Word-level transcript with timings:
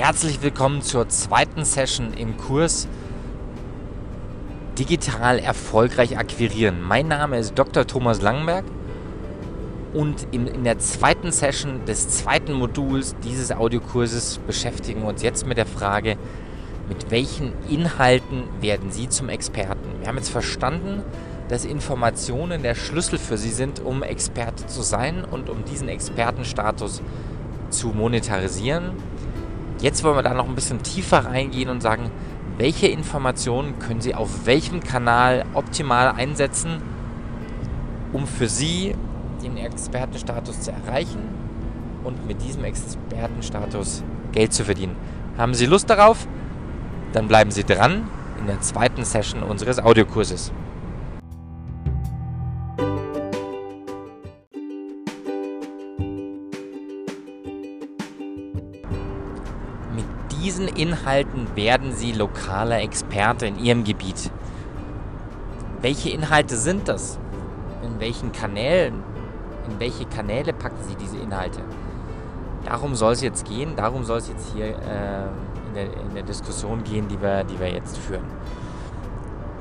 Herzlich 0.00 0.40
willkommen 0.40 0.80
zur 0.80 1.10
zweiten 1.10 1.62
Session 1.66 2.14
im 2.14 2.38
Kurs 2.38 2.88
Digital 4.78 5.38
erfolgreich 5.38 6.16
akquirieren. 6.16 6.80
Mein 6.80 7.06
Name 7.06 7.36
ist 7.36 7.52
Dr. 7.58 7.86
Thomas 7.86 8.22
Langenberg 8.22 8.64
und 9.92 10.26
in, 10.30 10.46
in 10.46 10.64
der 10.64 10.78
zweiten 10.78 11.32
Session 11.32 11.84
des 11.84 12.08
zweiten 12.08 12.54
Moduls 12.54 13.14
dieses 13.22 13.52
Audiokurses 13.52 14.38
beschäftigen 14.46 15.02
wir 15.02 15.08
uns 15.10 15.22
jetzt 15.22 15.46
mit 15.46 15.58
der 15.58 15.66
Frage, 15.66 16.16
mit 16.88 17.10
welchen 17.10 17.52
Inhalten 17.68 18.44
werden 18.62 18.90
Sie 18.90 19.10
zum 19.10 19.28
Experten? 19.28 20.00
Wir 20.00 20.08
haben 20.08 20.16
jetzt 20.16 20.30
verstanden, 20.30 21.02
dass 21.48 21.66
Informationen 21.66 22.62
der 22.62 22.74
Schlüssel 22.74 23.18
für 23.18 23.36
Sie 23.36 23.50
sind, 23.50 23.80
um 23.80 24.02
Experte 24.02 24.66
zu 24.66 24.80
sein 24.80 25.26
und 25.30 25.50
um 25.50 25.66
diesen 25.66 25.90
Expertenstatus 25.90 27.02
zu 27.68 27.88
monetarisieren. 27.88 28.92
Jetzt 29.80 30.04
wollen 30.04 30.16
wir 30.16 30.22
da 30.22 30.34
noch 30.34 30.46
ein 30.46 30.54
bisschen 30.54 30.82
tiefer 30.82 31.24
reingehen 31.24 31.70
und 31.70 31.80
sagen, 31.80 32.10
welche 32.58 32.86
Informationen 32.86 33.78
können 33.78 34.02
Sie 34.02 34.14
auf 34.14 34.44
welchem 34.44 34.80
Kanal 34.80 35.46
optimal 35.54 36.08
einsetzen, 36.08 36.82
um 38.12 38.26
für 38.26 38.48
Sie 38.48 38.94
den 39.42 39.56
Expertenstatus 39.56 40.60
zu 40.60 40.72
erreichen 40.72 41.22
und 42.04 42.26
mit 42.26 42.42
diesem 42.42 42.64
Expertenstatus 42.64 44.02
Geld 44.32 44.52
zu 44.52 44.64
verdienen. 44.64 44.96
Haben 45.38 45.54
Sie 45.54 45.64
Lust 45.64 45.88
darauf? 45.88 46.26
Dann 47.14 47.26
bleiben 47.26 47.50
Sie 47.50 47.64
dran 47.64 48.08
in 48.38 48.46
der 48.46 48.60
zweiten 48.60 49.04
Session 49.04 49.42
unseres 49.42 49.78
Audiokurses. 49.78 50.52
Inhalten 60.80 61.46
werden 61.56 61.92
Sie 61.92 62.12
lokaler 62.12 62.80
Experte 62.80 63.46
in 63.46 63.58
Ihrem 63.58 63.84
Gebiet. 63.84 64.30
Welche 65.82 66.08
Inhalte 66.08 66.56
sind 66.56 66.88
das? 66.88 67.18
In 67.82 68.00
welchen 68.00 68.32
Kanälen? 68.32 69.02
In 69.68 69.78
welche 69.78 70.06
Kanäle 70.06 70.54
packen 70.54 70.82
Sie 70.88 70.94
diese 70.94 71.18
Inhalte? 71.18 71.60
Darum 72.64 72.94
soll 72.94 73.12
es 73.12 73.20
jetzt 73.20 73.46
gehen, 73.46 73.76
darum 73.76 74.04
soll 74.04 74.18
es 74.18 74.28
jetzt 74.28 74.54
hier 74.54 74.68
äh, 74.68 75.26
in, 75.68 75.74
der, 75.74 75.84
in 75.84 76.14
der 76.14 76.22
Diskussion 76.22 76.82
gehen, 76.82 77.08
die 77.08 77.20
wir, 77.20 77.44
die 77.44 77.60
wir 77.60 77.70
jetzt 77.70 77.98
führen. 77.98 78.24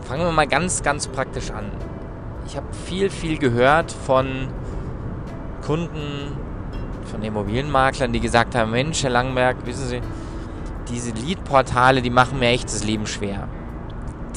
Fangen 0.04 0.24
wir 0.24 0.32
mal 0.32 0.48
ganz, 0.48 0.84
ganz 0.84 1.08
praktisch 1.08 1.52
an. 1.52 1.66
Ich 2.48 2.56
habe 2.56 2.68
viel, 2.86 3.10
viel 3.10 3.38
gehört 3.38 3.92
von 3.92 4.48
Kunden, 5.66 6.38
von 7.12 7.22
Immobilienmaklern, 7.22 8.14
die 8.14 8.22
gesagt 8.22 8.56
haben, 8.56 8.72
Mensch, 8.72 9.04
Herr 9.04 9.10
Langenberg, 9.10 9.58
wissen 9.66 9.86
Sie, 9.86 10.02
diese 10.90 11.12
Lead-Portale, 11.12 12.02
die 12.02 12.10
machen 12.10 12.40
mir 12.40 12.50
echt 12.50 12.66
das 12.66 12.84
Leben 12.84 13.08
schwer. 13.08 13.48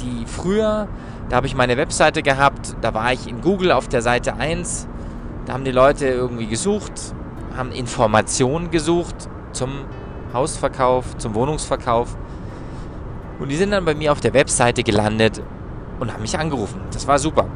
Die 0.01 0.27
früher, 0.27 0.89
da 1.29 1.37
habe 1.37 1.47
ich 1.47 1.55
meine 1.55 1.77
Webseite 1.77 2.23
gehabt, 2.23 2.77
da 2.81 2.95
war 2.95 3.13
ich 3.13 3.27
in 3.27 3.41
Google 3.41 3.73
auf 3.73 3.89
der 3.89 4.03
Seite 4.03 4.35
1, 4.35 4.87
da 5.47 5.55
haben 5.55 5.65
die 5.65 5.73
Leute 5.73 6.07
irgendwie 6.07 6.47
gesucht, 6.47 6.93
haben 7.57 7.73
Informationen 7.73 8.71
gesucht 8.71 9.15
zum 9.53 9.71
Hausverkauf, 10.33 11.17
zum 11.19 11.35
Wohnungsverkauf. 11.35 12.17
Und 13.39 13.49
die 13.49 13.57
sind 13.57 13.71
dann 13.71 13.85
bei 13.85 13.95
mir 13.95 14.13
auf 14.13 14.21
der 14.21 14.35
Webseite 14.35 14.83
gelandet 14.83 15.43
und 16.01 16.13
haben 16.13 16.23
mich 16.23 16.39
angerufen. 16.39 16.81
Das 16.93 17.07
war 17.07 17.19
super. 17.19 17.47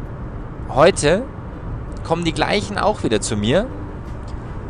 Heute 0.68 1.22
kommen 2.04 2.24
die 2.24 2.32
gleichen 2.32 2.76
auch 2.76 3.02
wieder 3.02 3.20
zu 3.20 3.36
mir. 3.36 3.66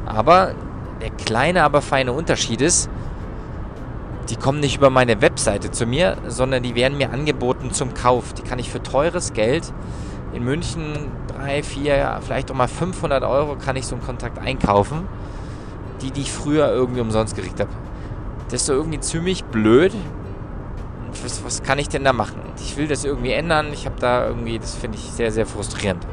Aber 0.04 0.52
der 1.00 1.10
kleine, 1.10 1.62
aber 1.62 1.82
feine 1.82 2.12
Unterschied 2.12 2.60
ist, 2.60 2.88
die 4.28 4.36
kommen 4.36 4.60
nicht 4.60 4.76
über 4.76 4.90
meine 4.90 5.20
Webseite 5.20 5.70
zu 5.70 5.86
mir, 5.86 6.16
sondern 6.26 6.62
die 6.62 6.74
werden 6.74 6.98
mir 6.98 7.10
angeboten 7.10 7.72
zum 7.72 7.94
Kauf. 7.94 8.32
Die 8.32 8.42
kann 8.42 8.58
ich 8.58 8.70
für 8.70 8.82
teures 8.82 9.32
Geld 9.32 9.72
in 10.32 10.44
München 10.44 11.10
3, 11.28 11.62
4, 11.62 12.20
vielleicht 12.22 12.50
auch 12.50 12.54
mal 12.54 12.68
500 12.68 13.22
Euro 13.24 13.56
kann 13.56 13.76
ich 13.76 13.86
so 13.86 13.94
einen 13.94 14.04
Kontakt 14.04 14.38
einkaufen, 14.38 15.08
die, 16.02 16.10
die 16.10 16.22
ich 16.22 16.32
früher 16.32 16.68
irgendwie 16.68 17.00
umsonst 17.00 17.36
gekriegt 17.36 17.60
habe. 17.60 17.70
Das 18.48 18.62
ist 18.62 18.66
so 18.66 18.74
irgendwie 18.74 19.00
ziemlich 19.00 19.44
blöd. 19.44 19.94
Was, 21.22 21.44
was 21.44 21.62
kann 21.62 21.78
ich 21.78 21.88
denn 21.88 22.04
da 22.04 22.12
machen? 22.12 22.40
Ich 22.58 22.76
will 22.76 22.86
das 22.86 23.04
irgendwie 23.04 23.32
ändern. 23.32 23.68
Ich 23.72 23.86
habe 23.86 23.96
da 23.98 24.26
irgendwie, 24.26 24.58
das 24.58 24.74
finde 24.74 24.98
ich 24.98 25.04
sehr, 25.04 25.32
sehr 25.32 25.46
frustrierend. 25.46 26.06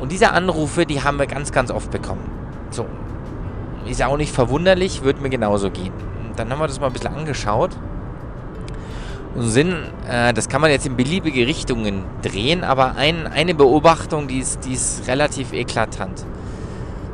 Und 0.00 0.10
diese 0.10 0.32
Anrufe, 0.32 0.86
die 0.86 1.02
haben 1.02 1.18
wir 1.18 1.26
ganz, 1.26 1.52
ganz 1.52 1.70
oft 1.70 1.90
bekommen. 1.90 2.28
So. 2.70 2.86
Ist 3.88 4.00
ja 4.00 4.08
auch 4.08 4.16
nicht 4.16 4.32
verwunderlich, 4.32 5.02
wird 5.02 5.20
mir 5.20 5.30
genauso 5.30 5.70
gehen. 5.70 5.92
Dann 6.36 6.50
haben 6.50 6.58
wir 6.58 6.66
das 6.66 6.80
mal 6.80 6.88
ein 6.88 6.92
bisschen 6.92 7.14
angeschaut. 7.14 7.70
Und 9.34 9.48
sind, 9.50 9.74
äh, 10.08 10.32
das 10.32 10.48
kann 10.48 10.60
man 10.60 10.70
jetzt 10.70 10.86
in 10.86 10.96
beliebige 10.96 11.46
Richtungen 11.46 12.04
drehen, 12.22 12.64
aber 12.64 12.96
ein, 12.96 13.26
eine 13.26 13.54
Beobachtung, 13.54 14.28
die 14.28 14.38
ist, 14.38 14.64
die 14.64 14.72
ist 14.72 15.06
relativ 15.08 15.52
eklatant. 15.52 16.24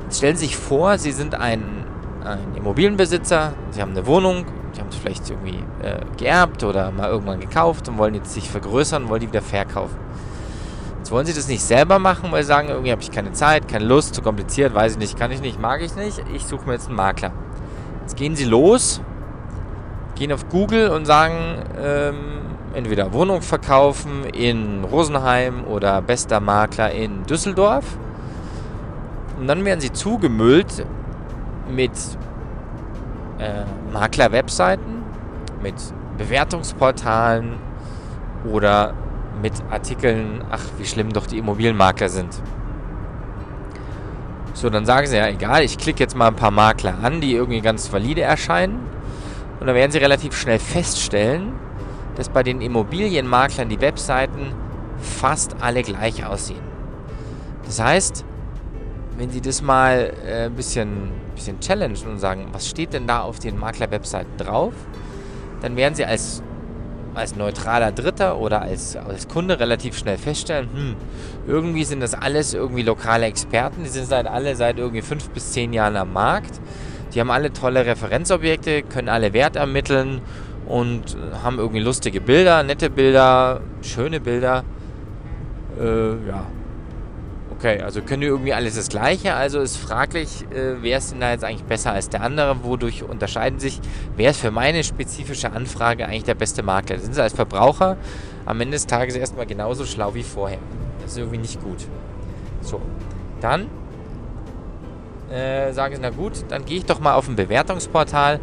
Jetzt 0.04 0.18
stellen 0.18 0.36
Sie 0.36 0.46
sich 0.46 0.56
vor, 0.56 0.98
Sie 0.98 1.10
sind 1.10 1.34
ein, 1.34 1.84
ein 2.24 2.54
Immobilienbesitzer, 2.54 3.54
Sie 3.70 3.82
haben 3.82 3.90
eine 3.90 4.06
Wohnung, 4.06 4.44
Sie 4.72 4.80
haben 4.80 4.88
es 4.90 4.96
vielleicht 4.96 5.28
irgendwie 5.28 5.64
äh, 5.82 6.00
geerbt 6.16 6.62
oder 6.62 6.92
mal 6.92 7.08
irgendwann 7.10 7.40
gekauft 7.40 7.88
und 7.88 7.98
wollen 7.98 8.14
jetzt 8.14 8.32
sich 8.32 8.48
vergrößern, 8.48 9.08
wollen 9.08 9.20
die 9.20 9.28
wieder 9.28 9.42
verkaufen. 9.42 9.96
Wollen 11.12 11.26
sie 11.26 11.34
das 11.34 11.46
nicht 11.46 11.62
selber 11.62 11.98
machen, 11.98 12.32
weil 12.32 12.42
sie 12.42 12.48
sagen, 12.48 12.68
irgendwie 12.70 12.90
habe 12.90 13.02
ich 13.02 13.10
keine 13.10 13.32
Zeit, 13.32 13.68
keine 13.68 13.84
Lust, 13.84 14.14
zu 14.14 14.22
kompliziert, 14.22 14.74
weiß 14.74 14.92
ich 14.92 14.98
nicht, 14.98 15.18
kann 15.18 15.30
ich 15.30 15.42
nicht, 15.42 15.60
mag 15.60 15.82
ich 15.82 15.94
nicht. 15.94 16.24
Ich 16.32 16.46
suche 16.46 16.64
mir 16.64 16.72
jetzt 16.72 16.86
einen 16.86 16.96
Makler. 16.96 17.32
Jetzt 18.00 18.16
gehen 18.16 18.34
sie 18.34 18.46
los, 18.46 19.02
gehen 20.14 20.32
auf 20.32 20.48
Google 20.48 20.88
und 20.88 21.04
sagen, 21.04 21.34
ähm, 21.78 22.16
entweder 22.72 23.12
Wohnung 23.12 23.42
verkaufen 23.42 24.24
in 24.24 24.84
Rosenheim 24.84 25.64
oder 25.66 26.00
bester 26.00 26.40
Makler 26.40 26.92
in 26.92 27.24
Düsseldorf. 27.24 27.84
Und 29.38 29.48
dann 29.48 29.66
werden 29.66 29.80
sie 29.80 29.92
zugemüllt 29.92 30.86
mit 31.70 31.92
äh, 33.38 33.64
Makler-Webseiten, 33.92 35.02
mit 35.62 35.74
Bewertungsportalen 36.16 37.56
oder 38.50 38.94
mit 39.40 39.52
Artikeln, 39.70 40.44
ach, 40.50 40.64
wie 40.78 40.84
schlimm 40.84 41.12
doch 41.12 41.26
die 41.26 41.38
Immobilienmakler 41.38 42.08
sind. 42.08 42.40
So, 44.54 44.70
dann 44.70 44.84
sagen 44.84 45.06
sie 45.06 45.16
ja, 45.16 45.28
egal, 45.28 45.64
ich 45.64 45.78
klicke 45.78 46.00
jetzt 46.00 46.16
mal 46.16 46.28
ein 46.28 46.36
paar 46.36 46.50
Makler 46.50 46.94
an, 47.02 47.20
die 47.20 47.34
irgendwie 47.34 47.60
ganz 47.60 47.92
valide 47.92 48.22
erscheinen. 48.22 48.78
Und 49.58 49.66
dann 49.66 49.74
werden 49.74 49.90
sie 49.90 49.98
relativ 49.98 50.36
schnell 50.36 50.58
feststellen, 50.58 51.52
dass 52.16 52.28
bei 52.28 52.42
den 52.42 52.60
Immobilienmaklern 52.60 53.68
die 53.68 53.80
Webseiten 53.80 54.52
fast 54.98 55.56
alle 55.60 55.82
gleich 55.82 56.24
aussehen. 56.26 56.60
Das 57.64 57.80
heißt, 57.80 58.24
wenn 59.16 59.30
Sie 59.30 59.40
das 59.40 59.62
mal 59.62 60.12
äh, 60.26 60.46
ein 60.46 60.54
bisschen, 60.54 61.10
bisschen 61.34 61.60
challengen 61.60 61.96
und 62.06 62.18
sagen, 62.18 62.48
was 62.52 62.68
steht 62.68 62.92
denn 62.92 63.06
da 63.06 63.20
auf 63.20 63.38
den 63.38 63.58
Makler-Webseiten 63.58 64.36
drauf, 64.36 64.74
dann 65.60 65.76
werden 65.76 65.94
Sie 65.94 66.04
als 66.04 66.42
als 67.14 67.36
neutraler 67.36 67.92
Dritter 67.92 68.38
oder 68.38 68.62
als, 68.62 68.96
als 68.96 69.28
Kunde 69.28 69.60
relativ 69.60 69.96
schnell 69.96 70.18
feststellen, 70.18 70.68
hm, 70.72 70.96
irgendwie 71.46 71.84
sind 71.84 72.00
das 72.00 72.14
alles 72.14 72.54
irgendwie 72.54 72.82
lokale 72.82 73.26
Experten, 73.26 73.82
die 73.84 73.88
sind 73.88 74.06
seit 74.06 74.26
alle 74.26 74.56
seit 74.56 74.78
irgendwie 74.78 75.02
fünf 75.02 75.28
bis 75.30 75.52
zehn 75.52 75.72
Jahren 75.72 75.96
am 75.96 76.12
Markt. 76.12 76.60
Die 77.14 77.20
haben 77.20 77.30
alle 77.30 77.52
tolle 77.52 77.84
Referenzobjekte, 77.84 78.82
können 78.82 79.08
alle 79.08 79.32
Wert 79.34 79.56
ermitteln 79.56 80.22
und 80.66 81.16
haben 81.42 81.58
irgendwie 81.58 81.80
lustige 81.80 82.20
Bilder, 82.20 82.62
nette 82.62 82.88
Bilder, 82.88 83.60
schöne 83.82 84.20
Bilder. 84.20 84.64
Äh, 85.78 86.28
ja, 86.28 86.46
Okay, 87.62 87.80
also 87.80 88.02
können 88.02 88.22
die 88.22 88.26
irgendwie 88.26 88.52
alles 88.52 88.74
das 88.74 88.88
Gleiche. 88.88 89.34
Also 89.34 89.60
ist 89.60 89.76
fraglich, 89.76 90.42
äh, 90.50 90.82
wer 90.82 90.98
ist 90.98 91.12
denn 91.12 91.20
da 91.20 91.30
jetzt 91.30 91.44
eigentlich 91.44 91.62
besser 91.62 91.92
als 91.92 92.08
der 92.08 92.20
andere? 92.20 92.64
Wodurch 92.64 93.04
unterscheiden 93.04 93.60
sich? 93.60 93.78
Wer 94.16 94.30
ist 94.30 94.40
für 94.40 94.50
meine 94.50 94.82
spezifische 94.82 95.52
Anfrage 95.52 96.06
eigentlich 96.06 96.24
der 96.24 96.34
beste 96.34 96.64
Makler? 96.64 96.98
Sind 96.98 97.14
sie 97.14 97.22
als 97.22 97.34
Verbraucher 97.34 97.98
am 98.46 98.60
Ende 98.60 98.72
des 98.72 98.88
Tages 98.88 99.14
erstmal 99.14 99.46
genauso 99.46 99.84
schlau 99.84 100.12
wie 100.12 100.24
vorher? 100.24 100.58
Das 101.02 101.12
ist 101.12 101.18
irgendwie 101.18 101.38
nicht 101.38 101.62
gut. 101.62 101.86
So, 102.62 102.80
dann 103.40 103.68
äh, 105.30 105.72
sagen 105.72 105.94
sie, 105.94 106.00
na 106.02 106.10
gut, 106.10 106.44
dann 106.48 106.64
gehe 106.64 106.78
ich 106.78 106.84
doch 106.86 106.98
mal 106.98 107.14
auf 107.14 107.28
ein 107.28 107.36
Bewertungsportal. 107.36 108.40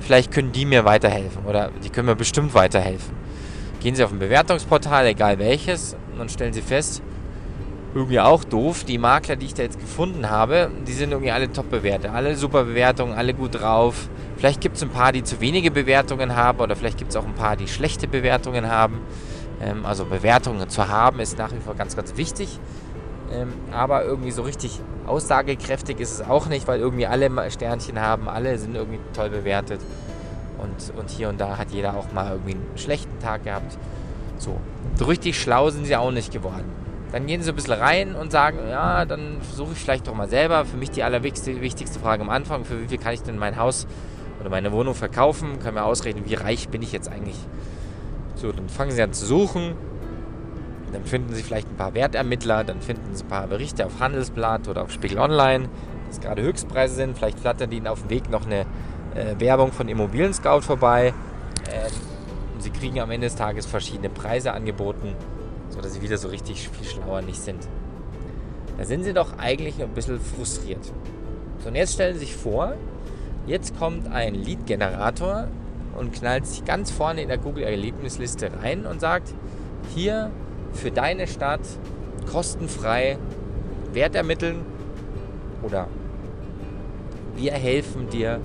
Vielleicht 0.00 0.32
können 0.32 0.50
die 0.50 0.64
mir 0.64 0.84
weiterhelfen 0.84 1.44
oder 1.44 1.70
die 1.84 1.90
können 1.90 2.06
mir 2.06 2.16
bestimmt 2.16 2.52
weiterhelfen. 2.52 3.14
Gehen 3.78 3.94
Sie 3.94 4.02
auf 4.02 4.10
ein 4.10 4.18
Bewertungsportal, 4.18 5.06
egal 5.06 5.38
welches, 5.38 5.94
und 6.10 6.18
dann 6.18 6.28
stellen 6.28 6.52
Sie 6.52 6.62
fest, 6.62 7.02
irgendwie 7.96 8.20
auch 8.20 8.44
doof. 8.44 8.84
Die 8.84 8.98
Makler, 8.98 9.36
die 9.36 9.46
ich 9.46 9.54
da 9.54 9.62
jetzt 9.62 9.80
gefunden 9.80 10.28
habe, 10.28 10.70
die 10.86 10.92
sind 10.92 11.12
irgendwie 11.12 11.30
alle 11.30 11.50
top 11.50 11.70
bewertet. 11.70 12.10
Alle 12.12 12.36
super 12.36 12.64
Bewertungen, 12.64 13.14
alle 13.14 13.32
gut 13.34 13.60
drauf. 13.60 14.08
Vielleicht 14.36 14.60
gibt 14.60 14.76
es 14.76 14.82
ein 14.82 14.90
paar, 14.90 15.12
die 15.12 15.24
zu 15.24 15.40
wenige 15.40 15.70
Bewertungen 15.70 16.36
haben 16.36 16.60
oder 16.60 16.76
vielleicht 16.76 16.98
gibt 16.98 17.10
es 17.10 17.16
auch 17.16 17.24
ein 17.24 17.34
paar, 17.34 17.56
die 17.56 17.68
schlechte 17.68 18.06
Bewertungen 18.06 18.70
haben. 18.70 19.00
Ähm, 19.62 19.86
also 19.86 20.04
Bewertungen 20.04 20.68
zu 20.68 20.88
haben 20.88 21.20
ist 21.20 21.38
nach 21.38 21.52
wie 21.52 21.58
vor 21.58 21.74
ganz, 21.74 21.96
ganz 21.96 22.16
wichtig. 22.18 22.60
Ähm, 23.32 23.54
aber 23.72 24.04
irgendwie 24.04 24.30
so 24.30 24.42
richtig 24.42 24.78
aussagekräftig 25.06 25.98
ist 25.98 26.12
es 26.12 26.22
auch 26.22 26.48
nicht, 26.48 26.68
weil 26.68 26.80
irgendwie 26.80 27.06
alle 27.06 27.30
Sternchen 27.50 28.00
haben, 28.00 28.28
alle 28.28 28.58
sind 28.58 28.74
irgendwie 28.74 29.00
toll 29.14 29.30
bewertet. 29.30 29.80
Und, 30.58 30.98
und 30.98 31.10
hier 31.10 31.30
und 31.30 31.40
da 31.40 31.56
hat 31.56 31.70
jeder 31.70 31.96
auch 31.96 32.12
mal 32.12 32.32
irgendwie 32.32 32.52
einen 32.52 32.66
schlechten 32.76 33.18
Tag 33.20 33.44
gehabt. 33.44 33.78
So. 34.38 34.58
So 34.96 35.06
richtig 35.06 35.40
schlau 35.40 35.70
sind 35.70 35.86
sie 35.86 35.96
auch 35.96 36.10
nicht 36.10 36.32
geworden. 36.32 36.85
Dann 37.12 37.26
gehen 37.26 37.42
sie 37.42 37.50
ein 37.50 37.54
bisschen 37.56 37.74
rein 37.74 38.14
und 38.14 38.32
sagen, 38.32 38.58
ja, 38.68 39.04
dann 39.04 39.40
versuche 39.40 39.72
ich 39.72 39.78
vielleicht 39.78 40.06
doch 40.08 40.14
mal 40.14 40.28
selber. 40.28 40.64
Für 40.64 40.76
mich 40.76 40.90
die 40.90 41.02
allerwichtigste 41.02 42.00
Frage 42.00 42.22
am 42.22 42.30
Anfang, 42.30 42.64
für 42.64 42.80
wie 42.82 42.88
viel 42.88 42.98
kann 42.98 43.14
ich 43.14 43.22
denn 43.22 43.38
mein 43.38 43.56
Haus 43.56 43.86
oder 44.40 44.50
meine 44.50 44.72
Wohnung 44.72 44.94
verkaufen? 44.94 45.60
Können 45.60 45.76
wir 45.76 45.84
ausrechnen, 45.84 46.24
wie 46.26 46.34
reich 46.34 46.68
bin 46.68 46.82
ich 46.82 46.92
jetzt 46.92 47.08
eigentlich? 47.08 47.38
So, 48.34 48.52
dann 48.52 48.68
fangen 48.68 48.90
sie 48.90 49.02
an 49.02 49.12
zu 49.12 49.24
suchen. 49.24 49.74
Dann 50.92 51.04
finden 51.04 51.34
sie 51.34 51.42
vielleicht 51.42 51.68
ein 51.68 51.76
paar 51.76 51.94
Wertermittler, 51.94 52.64
dann 52.64 52.80
finden 52.80 53.14
sie 53.14 53.24
ein 53.24 53.28
paar 53.28 53.46
Berichte 53.46 53.86
auf 53.86 54.00
Handelsblatt 54.00 54.68
oder 54.68 54.82
auf 54.82 54.92
Spiegel 54.92 55.18
Online, 55.18 55.68
dass 56.08 56.20
gerade 56.20 56.42
Höchstpreise 56.42 56.94
sind. 56.94 57.16
Vielleicht 57.16 57.40
flattert 57.40 57.72
ihnen 57.72 57.86
auf 57.86 58.02
dem 58.02 58.10
Weg 58.10 58.30
noch 58.30 58.46
eine 58.46 58.66
äh, 59.14 59.38
Werbung 59.38 59.72
von 59.72 59.88
Immobilien 59.88 60.32
Scout 60.34 60.62
vorbei. 60.62 61.12
Ähm, 61.70 61.92
und 62.54 62.62
sie 62.62 62.70
kriegen 62.70 63.00
am 63.00 63.10
Ende 63.10 63.26
des 63.26 63.36
Tages 63.36 63.66
verschiedene 63.66 64.08
Preise 64.08 64.52
angeboten, 64.52 65.14
sodass 65.76 65.94
sie 65.94 66.02
wieder 66.02 66.18
so 66.18 66.28
richtig 66.28 66.68
viel 66.68 66.86
schlauer 66.86 67.22
nicht 67.22 67.40
sind. 67.40 67.68
Da 68.78 68.84
sind 68.84 69.04
sie 69.04 69.12
doch 69.12 69.38
eigentlich 69.38 69.80
ein 69.82 69.90
bisschen 69.90 70.18
frustriert. 70.18 70.84
So, 71.62 71.68
und 71.68 71.74
jetzt 71.74 71.94
stellen 71.94 72.14
Sie 72.14 72.20
sich 72.20 72.34
vor, 72.34 72.74
jetzt 73.46 73.78
kommt 73.78 74.10
ein 74.12 74.34
Lead-Generator 74.34 75.48
und 75.96 76.12
knallt 76.12 76.46
sich 76.46 76.64
ganz 76.64 76.90
vorne 76.90 77.22
in 77.22 77.28
der 77.28 77.38
Google-Erlebnisliste 77.38 78.50
rein 78.62 78.84
und 78.86 79.00
sagt, 79.00 79.32
hier 79.94 80.30
für 80.72 80.90
deine 80.90 81.26
Stadt 81.26 81.60
kostenfrei 82.30 83.18
Wert 83.92 84.14
ermitteln 84.14 84.64
oder 85.62 85.88
wir 87.34 87.52
helfen 87.52 88.10
dir 88.10 88.40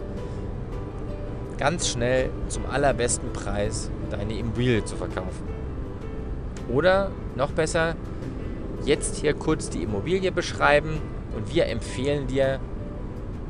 ganz 1.58 1.90
schnell 1.90 2.30
zum 2.48 2.66
allerbesten 2.66 3.34
Preis 3.34 3.90
deine 4.10 4.38
Immobilie 4.38 4.84
zu 4.86 4.96
verkaufen. 4.96 5.51
Oder 6.70 7.12
noch 7.36 7.52
besser, 7.52 7.96
jetzt 8.86 9.18
hier 9.18 9.34
kurz 9.34 9.70
die 9.70 9.84
Immobilie 9.84 10.32
beschreiben 10.32 11.02
und 11.36 11.54
wir 11.54 11.68
empfehlen 11.68 12.28
dir 12.28 12.60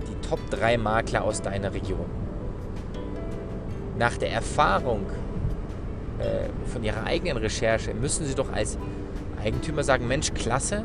die 0.08 0.28
Top 0.28 0.40
3 0.50 0.78
Makler 0.78 1.24
aus 1.24 1.42
deiner 1.42 1.74
Region. 1.74 2.06
Nach 3.98 4.18
der 4.18 4.32
Erfahrung 4.32 5.06
äh, 6.20 6.50
von 6.72 6.84
ihrer 6.84 7.06
eigenen 7.06 7.38
Recherche 7.38 7.94
müssen 7.94 8.26
sie 8.26 8.36
doch 8.36 8.52
als 8.52 8.78
Eigentümer 9.44 9.84
sagen, 9.84 10.08
Mensch, 10.08 10.34
klasse, 10.34 10.84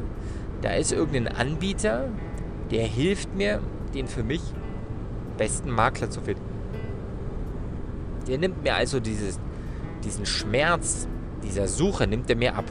da 0.62 0.72
ist 0.72 0.92
irgendein 0.92 1.28
Anbieter, 1.28 2.08
der 2.70 2.84
hilft 2.84 3.34
mir, 3.34 3.60
den 3.94 4.08
für 4.08 4.22
mich 4.22 4.42
besten 5.36 5.70
Makler 5.70 6.10
zu 6.10 6.20
finden. 6.20 6.42
Der 8.26 8.38
nimmt 8.38 8.62
mir 8.62 8.74
also 8.74 8.98
dieses, 8.98 9.38
diesen 10.04 10.26
Schmerz 10.26 11.06
dieser 11.46 11.68
Suche, 11.68 12.06
nimmt 12.06 12.28
er 12.28 12.36
mir 12.36 12.54
ab. 12.56 12.64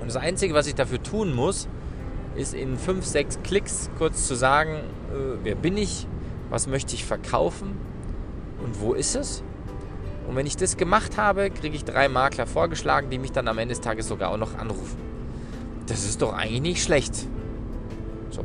Und 0.00 0.06
das 0.06 0.16
Einzige, 0.16 0.54
was 0.54 0.66
ich 0.66 0.74
dafür 0.74 1.02
tun 1.02 1.34
muss, 1.34 1.68
ist 2.36 2.54
in 2.54 2.76
5, 2.76 3.04
6 3.04 3.38
Klicks 3.42 3.90
kurz 3.96 4.26
zu 4.26 4.34
sagen, 4.34 4.74
äh, 4.74 5.38
wer 5.42 5.54
bin 5.54 5.76
ich, 5.76 6.06
was 6.50 6.66
möchte 6.66 6.94
ich 6.94 7.04
verkaufen 7.04 7.78
und 8.62 8.80
wo 8.80 8.92
ist 8.92 9.14
es. 9.14 9.42
Und 10.28 10.36
wenn 10.36 10.46
ich 10.46 10.56
das 10.56 10.76
gemacht 10.76 11.16
habe, 11.16 11.50
kriege 11.50 11.76
ich 11.76 11.84
drei 11.84 12.08
Makler 12.08 12.46
vorgeschlagen, 12.46 13.10
die 13.10 13.18
mich 13.18 13.32
dann 13.32 13.46
am 13.48 13.58
Ende 13.58 13.74
des 13.74 13.80
Tages 13.80 14.08
sogar 14.08 14.30
auch 14.30 14.38
noch 14.38 14.56
anrufen. 14.56 14.98
Das 15.86 16.04
ist 16.04 16.22
doch 16.22 16.32
eigentlich 16.32 16.62
nicht 16.62 16.82
schlecht. 16.82 17.14
So. 18.30 18.42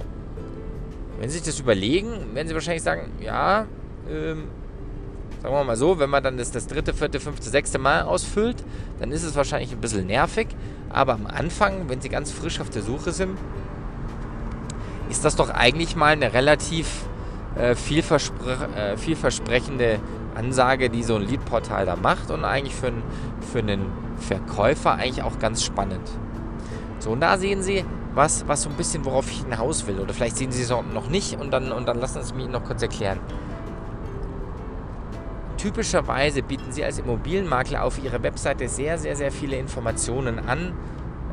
Wenn 1.19 1.29
Sie 1.29 1.37
sich 1.37 1.45
das 1.45 1.59
überlegen, 1.59 2.35
werden 2.35 2.47
Sie 2.47 2.53
wahrscheinlich 2.53 2.83
sagen, 2.83 3.11
ja, 3.21 3.65
ähm, 4.09 4.49
sagen 5.41 5.53
wir 5.53 5.63
mal 5.63 5.75
so, 5.75 5.99
wenn 5.99 6.09
man 6.09 6.23
dann 6.23 6.37
das, 6.37 6.51
das 6.51 6.67
dritte, 6.67 6.93
vierte, 6.93 7.19
fünfte, 7.19 7.49
sechste 7.49 7.79
Mal 7.79 8.03
ausfüllt, 8.03 8.57
dann 8.99 9.11
ist 9.11 9.23
es 9.23 9.35
wahrscheinlich 9.35 9.71
ein 9.71 9.81
bisschen 9.81 10.07
nervig. 10.07 10.47
Aber 10.89 11.13
am 11.13 11.27
Anfang, 11.27 11.89
wenn 11.89 12.01
Sie 12.01 12.09
ganz 12.09 12.31
frisch 12.31 12.59
auf 12.59 12.69
der 12.69 12.81
Suche 12.81 13.11
sind, 13.11 13.37
ist 15.09 15.25
das 15.25 15.35
doch 15.35 15.49
eigentlich 15.49 15.95
mal 15.95 16.13
eine 16.13 16.33
relativ 16.33 17.05
äh, 17.55 17.75
vielverspre 17.75 18.69
äh, 18.75 18.97
vielversprechende 18.97 19.99
Ansage, 20.35 20.89
die 20.89 21.03
so 21.03 21.15
ein 21.15 21.23
Lead-Portal 21.23 21.85
da 21.85 21.95
macht 21.95 22.31
und 22.31 22.45
eigentlich 22.45 22.75
für, 22.75 22.91
für 23.51 23.59
einen 23.59 23.85
Verkäufer 24.17 24.93
eigentlich 24.93 25.23
auch 25.23 25.39
ganz 25.39 25.63
spannend. 25.63 26.07
So, 26.99 27.11
und 27.11 27.21
da 27.21 27.37
sehen 27.37 27.63
Sie, 27.63 27.83
was, 28.13 28.47
was 28.47 28.63
so 28.63 28.69
ein 28.69 28.75
bisschen, 28.75 29.05
worauf 29.05 29.29
ich 29.31 29.39
hinaus 29.39 29.87
will. 29.87 29.99
Oder 29.99 30.13
vielleicht 30.13 30.37
sehen 30.37 30.51
Sie 30.51 30.61
es 30.61 30.69
noch 30.69 31.09
nicht 31.09 31.39
und 31.39 31.51
dann, 31.51 31.71
und 31.71 31.87
dann 31.87 31.99
lassen 31.99 32.15
Sie 32.15 32.19
es 32.19 32.33
mir 32.33 32.47
noch 32.47 32.63
kurz 32.63 32.81
erklären. 32.81 33.19
Typischerweise 35.59 36.41
bieten 36.41 36.71
Sie 36.71 36.85
als 36.85 36.99
Immobilienmakler 36.99 37.83
auf 37.83 38.01
Ihrer 38.01 38.23
Webseite 38.23 38.69
sehr, 38.69 38.97
sehr, 38.97 39.17
sehr 39.17 39.29
viele 39.29 39.57
Informationen 39.57 40.39
an, 40.39 40.71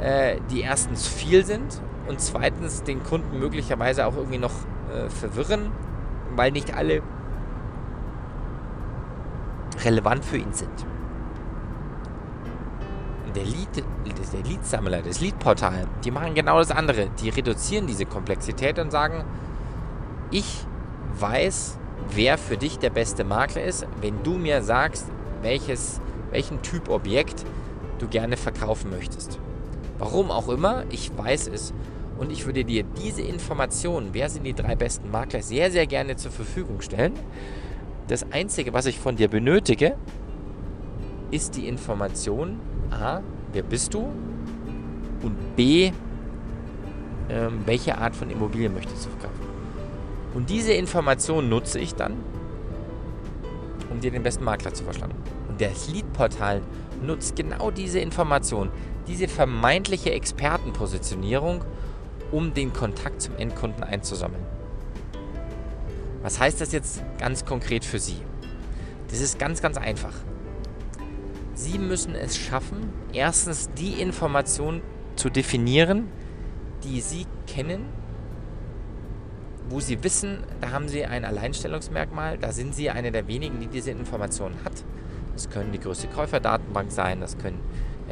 äh, 0.00 0.38
die 0.50 0.62
erstens 0.62 1.06
viel 1.06 1.44
sind 1.44 1.80
und 2.08 2.20
zweitens 2.20 2.82
den 2.82 3.04
Kunden 3.04 3.38
möglicherweise 3.38 4.04
auch 4.04 4.16
irgendwie 4.16 4.38
noch 4.38 4.50
äh, 4.92 5.08
verwirren, 5.08 5.70
weil 6.34 6.50
nicht 6.50 6.74
alle 6.74 7.02
relevant 9.84 10.24
für 10.24 10.38
ihn 10.38 10.52
sind. 10.52 10.86
Der 13.36 13.44
Lead, 13.44 13.68
der 13.76 14.42
Leadsammler, 14.42 15.02
das 15.02 15.20
Leadportal, 15.20 15.86
die 16.04 16.10
machen 16.10 16.34
genau 16.34 16.58
das 16.58 16.72
andere. 16.72 17.10
Die 17.22 17.28
reduzieren 17.28 17.86
diese 17.86 18.06
Komplexität 18.06 18.80
und 18.80 18.90
sagen, 18.90 19.24
ich 20.32 20.66
weiß, 21.16 21.78
wer 22.14 22.38
für 22.38 22.56
dich 22.56 22.78
der 22.78 22.90
beste 22.90 23.24
Makler 23.24 23.64
ist, 23.64 23.86
wenn 24.00 24.22
du 24.22 24.34
mir 24.34 24.62
sagst, 24.62 25.06
welches, 25.42 26.00
welchen 26.30 26.62
Typ 26.62 26.88
Objekt 26.88 27.44
du 27.98 28.08
gerne 28.08 28.36
verkaufen 28.36 28.90
möchtest. 28.90 29.38
Warum 29.98 30.30
auch 30.30 30.48
immer, 30.48 30.84
ich 30.90 31.16
weiß 31.16 31.48
es. 31.48 31.72
Und 32.18 32.32
ich 32.32 32.46
würde 32.46 32.64
dir 32.64 32.82
diese 32.82 33.22
Informationen, 33.22 34.10
wer 34.12 34.30
sind 34.30 34.44
die 34.44 34.54
drei 34.54 34.74
besten 34.74 35.10
Makler, 35.10 35.42
sehr, 35.42 35.70
sehr 35.70 35.86
gerne 35.86 36.16
zur 36.16 36.30
Verfügung 36.30 36.80
stellen. 36.80 37.12
Das 38.08 38.30
Einzige, 38.32 38.72
was 38.72 38.86
ich 38.86 38.98
von 38.98 39.16
dir 39.16 39.28
benötige, 39.28 39.96
ist 41.30 41.56
die 41.56 41.68
Information, 41.68 42.60
a, 42.90 43.20
wer 43.52 43.62
bist 43.62 43.92
du? 43.92 44.08
Und 45.22 45.56
b, 45.56 45.92
ähm, 47.28 47.60
welche 47.66 47.98
Art 47.98 48.14
von 48.14 48.30
Immobilien 48.30 48.72
möchtest 48.72 49.06
du 49.06 49.10
verkaufen? 49.10 49.35
Und 50.36 50.50
diese 50.50 50.74
Information 50.74 51.48
nutze 51.48 51.78
ich 51.78 51.94
dann, 51.94 52.12
um 53.90 54.00
dir 54.00 54.10
den 54.10 54.22
besten 54.22 54.44
Makler 54.44 54.74
zu 54.74 54.84
verschlagen. 54.84 55.14
Und 55.48 55.58
das 55.58 55.88
Lead-Portal 55.88 56.60
nutzt 57.02 57.36
genau 57.36 57.70
diese 57.70 58.00
Information, 58.00 58.70
diese 59.06 59.28
vermeintliche 59.28 60.10
Expertenpositionierung, 60.12 61.64
um 62.32 62.52
den 62.52 62.74
Kontakt 62.74 63.22
zum 63.22 63.34
Endkunden 63.36 63.82
einzusammeln. 63.82 64.44
Was 66.20 66.38
heißt 66.38 66.60
das 66.60 66.70
jetzt 66.72 67.02
ganz 67.18 67.46
konkret 67.46 67.82
für 67.82 67.98
Sie? 67.98 68.20
Das 69.08 69.22
ist 69.22 69.38
ganz, 69.38 69.62
ganz 69.62 69.78
einfach. 69.78 70.12
Sie 71.54 71.78
müssen 71.78 72.14
es 72.14 72.36
schaffen, 72.36 72.90
erstens 73.14 73.70
die 73.78 74.02
Information 74.02 74.82
zu 75.14 75.30
definieren, 75.30 76.08
die 76.84 77.00
Sie 77.00 77.26
kennen, 77.46 77.86
wo 79.68 79.80
Sie 79.80 80.02
wissen, 80.04 80.38
da 80.60 80.70
haben 80.70 80.88
Sie 80.88 81.04
ein 81.04 81.24
Alleinstellungsmerkmal, 81.24 82.38
da 82.38 82.52
sind 82.52 82.74
Sie 82.74 82.90
eine 82.90 83.12
der 83.12 83.26
wenigen, 83.26 83.60
die 83.60 83.66
diese 83.66 83.90
Informationen 83.90 84.56
hat. 84.64 84.84
Das 85.32 85.50
können 85.50 85.72
die 85.72 85.80
größte 85.80 86.08
Käuferdatenbank 86.08 86.90
sein, 86.90 87.20
das 87.20 87.36
können 87.36 87.60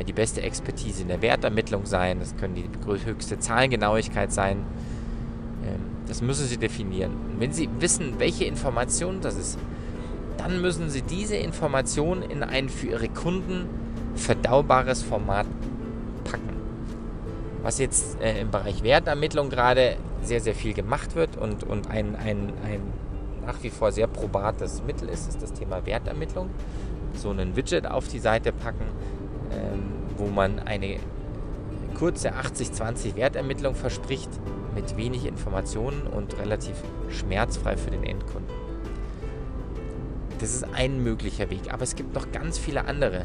die 0.06 0.12
beste 0.12 0.42
Expertise 0.42 1.02
in 1.02 1.08
der 1.08 1.23
Wertermittlung 1.23 1.87
sein, 1.87 2.18
das 2.18 2.37
können 2.37 2.54
die 2.54 2.68
höchste 2.87 3.38
Zahlengenauigkeit 3.38 4.32
sein. 4.32 4.64
Ähm, 5.64 5.80
das 6.08 6.20
müssen 6.20 6.46
Sie 6.46 6.56
definieren. 6.56 7.12
Und 7.12 7.40
wenn 7.40 7.52
Sie 7.52 7.68
wissen, 7.78 8.14
welche 8.18 8.44
Information 8.44 9.20
das 9.20 9.37
ist, 9.37 9.58
dann 10.37 10.61
müssen 10.61 10.90
Sie 10.90 11.02
diese 11.02 11.37
Information 11.37 12.23
in 12.23 12.42
ein 12.42 12.68
für 12.68 12.88
Ihre 12.88 13.08
Kunden 13.08 13.68
verdaubares 14.16 15.02
Format 15.02 15.46
packen. 16.25 16.56
Was 17.62 17.78
jetzt 17.78 18.20
äh, 18.20 18.40
im 18.40 18.50
Bereich 18.50 18.82
Wertermittlung 18.82 19.49
gerade 19.49 19.96
sehr, 20.25 20.40
sehr 20.40 20.54
viel 20.54 20.75
gemacht 20.75 21.14
wird 21.14 21.37
und, 21.37 21.64
und 21.64 21.90
ein, 21.90 22.16
ein, 22.16 22.52
ein 22.64 22.81
nach 23.47 23.62
wie 23.62 23.71
vor 23.71 23.93
sehr 23.93 24.07
probates 24.07 24.83
Mittel 24.87 25.09
ist, 25.09 25.28
ist 25.28 25.43
das 25.43 25.52
Thema 25.52 25.85
Wertermittlung. 25.87 26.50
So 27.14 27.31
einen 27.31 27.57
Widget 27.57 27.87
auf 27.87 28.09
die 28.09 28.19
Seite 28.19 28.52
packen, 28.52 28.87
ähm, 29.52 29.93
wo 30.16 30.26
man 30.26 30.59
eine 30.61 30.99
kurze 31.95 32.35
80-20 32.35 33.16
Wertermittlung 33.16 33.75
verspricht 33.75 34.31
mit 34.75 34.97
wenig 34.97 35.26
Informationen 35.26 36.07
und 36.07 36.38
relativ 36.38 36.75
schmerzfrei 37.09 37.76
für 37.76 37.90
den 37.90 38.02
Endkunden. 38.02 38.52
Das 40.40 40.52
ist 40.52 40.66
ein 40.75 41.02
möglicher 41.02 41.50
Weg, 41.50 41.73
aber 41.73 41.83
es 41.83 41.95
gibt 41.95 42.14
noch 42.14 42.33
ganz 42.33 42.59
viele 42.59 42.87
andere. 42.87 43.25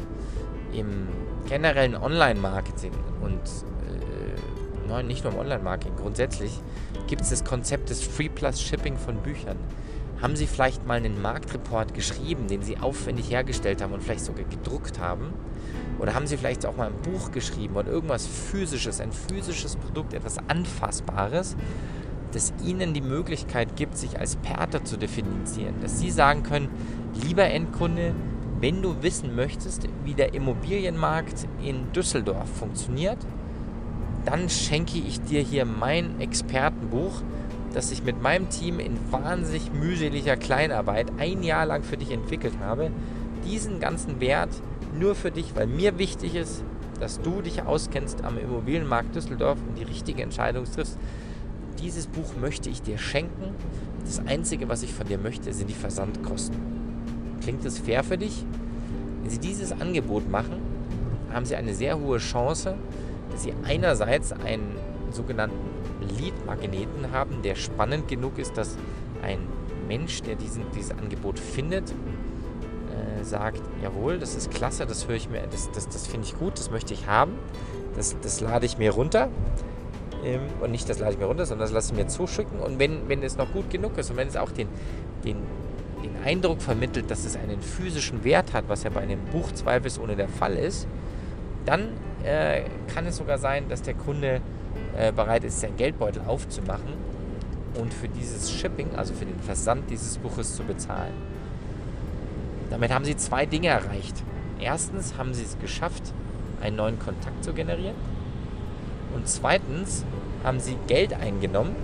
Im 0.72 1.08
generellen 1.48 1.96
Online-Marketing 1.96 2.92
und 3.20 3.40
nein, 4.90 5.06
nicht 5.06 5.24
nur 5.24 5.32
im 5.32 5.38
Online-Marketing, 5.38 5.96
grundsätzlich 5.96 6.52
gibt 7.06 7.22
es 7.22 7.30
das 7.30 7.44
Konzept 7.44 7.90
des 7.90 8.02
Free 8.02 8.28
Plus 8.28 8.60
Shipping 8.60 8.96
von 8.96 9.16
Büchern. 9.16 9.56
Haben 10.20 10.36
Sie 10.36 10.46
vielleicht 10.46 10.86
mal 10.86 10.98
einen 10.98 11.22
Marktreport 11.22 11.94
geschrieben, 11.94 12.46
den 12.46 12.62
Sie 12.62 12.76
aufwendig 12.76 13.30
hergestellt 13.30 13.80
haben 13.80 13.94
und 13.94 14.02
vielleicht 14.02 14.24
sogar 14.24 14.44
gedruckt 14.44 14.98
haben? 14.98 15.32
Oder 15.98 16.14
haben 16.14 16.26
Sie 16.26 16.36
vielleicht 16.36 16.66
auch 16.66 16.76
mal 16.76 16.88
ein 16.88 17.02
Buch 17.02 17.30
geschrieben 17.30 17.76
oder 17.76 17.90
irgendwas 17.90 18.26
physisches, 18.26 19.00
ein 19.00 19.12
physisches 19.12 19.76
Produkt, 19.76 20.12
etwas 20.12 20.36
Anfassbares, 20.48 21.56
das 22.32 22.52
Ihnen 22.64 22.92
die 22.92 23.00
Möglichkeit 23.00 23.76
gibt, 23.76 23.96
sich 23.96 24.18
als 24.18 24.36
Perter 24.36 24.84
zu 24.84 24.98
definieren? 24.98 25.80
Dass 25.80 25.98
Sie 25.98 26.10
sagen 26.10 26.42
können, 26.42 26.68
lieber 27.14 27.44
Endkunde, 27.44 28.14
wenn 28.60 28.82
du 28.82 29.02
wissen 29.02 29.34
möchtest, 29.34 29.88
wie 30.04 30.14
der 30.14 30.34
Immobilienmarkt 30.34 31.46
in 31.62 31.92
Düsseldorf 31.92 32.48
funktioniert, 32.58 33.18
dann 34.24 34.48
schenke 34.48 34.98
ich 34.98 35.20
dir 35.20 35.42
hier 35.42 35.64
mein 35.64 36.20
Expertenbuch, 36.20 37.22
das 37.72 37.90
ich 37.90 38.02
mit 38.02 38.20
meinem 38.20 38.48
Team 38.48 38.80
in 38.80 38.98
wahnsinnig 39.10 39.72
mühseliger 39.72 40.36
Kleinarbeit 40.36 41.12
ein 41.18 41.42
Jahr 41.42 41.66
lang 41.66 41.82
für 41.82 41.96
dich 41.96 42.10
entwickelt 42.10 42.54
habe. 42.60 42.90
Diesen 43.44 43.80
ganzen 43.80 44.20
Wert 44.20 44.50
nur 44.98 45.14
für 45.14 45.30
dich, 45.30 45.54
weil 45.54 45.66
mir 45.66 45.98
wichtig 45.98 46.34
ist, 46.34 46.64
dass 46.98 47.20
du 47.20 47.40
dich 47.40 47.62
auskennst 47.62 48.24
am 48.24 48.38
Immobilienmarkt 48.38 49.14
Düsseldorf 49.14 49.58
und 49.66 49.78
die 49.78 49.84
richtige 49.84 50.22
Entscheidung 50.22 50.64
triffst. 50.64 50.98
Dieses 51.80 52.06
Buch 52.06 52.36
möchte 52.38 52.68
ich 52.68 52.82
dir 52.82 52.98
schenken. 52.98 53.54
Das 54.04 54.18
Einzige, 54.26 54.68
was 54.68 54.82
ich 54.82 54.92
von 54.92 55.06
dir 55.06 55.18
möchte, 55.18 55.52
sind 55.54 55.70
die 55.70 55.74
Versandkosten. 55.74 56.58
Klingt 57.40 57.64
das 57.64 57.78
fair 57.78 58.04
für 58.04 58.18
dich? 58.18 58.44
Wenn 59.22 59.30
Sie 59.30 59.38
dieses 59.38 59.72
Angebot 59.72 60.28
machen, 60.28 60.60
haben 61.32 61.46
Sie 61.46 61.56
eine 61.56 61.74
sehr 61.74 61.98
hohe 61.98 62.18
Chance, 62.18 62.74
dass 63.30 63.42
Sie 63.42 63.54
einerseits 63.64 64.32
einen 64.32 64.76
sogenannten 65.10 65.56
Lead-Magneten 66.18 67.12
haben, 67.12 67.42
der 67.42 67.54
spannend 67.54 68.08
genug 68.08 68.38
ist, 68.38 68.56
dass 68.56 68.76
ein 69.22 69.38
Mensch, 69.88 70.22
der 70.22 70.36
diesen, 70.36 70.64
dieses 70.74 70.92
Angebot 70.92 71.38
findet, 71.38 71.90
äh, 71.90 73.24
sagt, 73.24 73.60
jawohl, 73.82 74.18
das 74.18 74.34
ist 74.34 74.50
klasse, 74.50 74.86
das 74.86 75.08
höre 75.08 75.16
ich 75.16 75.28
mir, 75.28 75.42
das, 75.50 75.70
das, 75.72 75.88
das 75.88 76.06
finde 76.06 76.26
ich 76.26 76.38
gut, 76.38 76.58
das 76.58 76.70
möchte 76.70 76.94
ich 76.94 77.06
haben, 77.06 77.32
das, 77.96 78.16
das 78.22 78.40
lade 78.40 78.66
ich 78.66 78.78
mir 78.78 78.92
runter. 78.92 79.28
Ähm, 80.24 80.42
und 80.60 80.70
nicht 80.70 80.88
das 80.88 80.98
lade 80.98 81.12
ich 81.12 81.18
mir 81.18 81.26
runter, 81.26 81.46
sondern 81.46 81.66
das 81.66 81.72
lasse 81.72 81.92
ich 81.92 81.98
mir 81.98 82.06
zuschicken. 82.06 82.60
Und 82.60 82.78
wenn, 82.78 83.08
wenn 83.08 83.22
es 83.22 83.36
noch 83.36 83.52
gut 83.52 83.70
genug 83.70 83.96
ist 83.98 84.10
und 84.10 84.16
wenn 84.16 84.28
es 84.28 84.36
auch 84.36 84.50
den, 84.50 84.68
den, 85.24 85.36
den 86.04 86.22
Eindruck 86.24 86.62
vermittelt, 86.62 87.10
dass 87.10 87.24
es 87.24 87.36
einen 87.36 87.60
physischen 87.60 88.22
Wert 88.24 88.52
hat, 88.52 88.64
was 88.68 88.84
ja 88.84 88.90
bei 88.90 89.00
einem 89.00 89.20
Buch 89.32 89.50
zweifelsohne 89.52 90.16
der 90.16 90.28
Fall 90.28 90.56
ist, 90.56 90.86
dann 91.66 91.88
äh, 92.24 92.62
kann 92.92 93.06
es 93.06 93.16
sogar 93.16 93.38
sein, 93.38 93.68
dass 93.68 93.82
der 93.82 93.94
Kunde 93.94 94.40
äh, 94.96 95.12
bereit 95.12 95.44
ist, 95.44 95.60
seinen 95.60 95.76
Geldbeutel 95.76 96.22
aufzumachen 96.26 96.94
und 97.78 97.92
für 97.94 98.08
dieses 98.08 98.50
Shipping, 98.50 98.94
also 98.96 99.14
für 99.14 99.24
den 99.24 99.38
Versand 99.40 99.90
dieses 99.90 100.18
Buches 100.18 100.56
zu 100.56 100.62
bezahlen. 100.64 101.14
Damit 102.70 102.92
haben 102.92 103.04
sie 103.04 103.16
zwei 103.16 103.46
Dinge 103.46 103.68
erreicht. 103.68 104.22
Erstens 104.60 105.16
haben 105.16 105.34
sie 105.34 105.42
es 105.42 105.58
geschafft, 105.58 106.12
einen 106.62 106.76
neuen 106.76 106.98
Kontakt 106.98 107.42
zu 107.42 107.52
generieren. 107.52 107.96
Und 109.14 109.28
zweitens 109.28 110.04
haben 110.44 110.60
sie 110.60 110.76
Geld 110.86 111.14
eingenommen, 111.14 111.74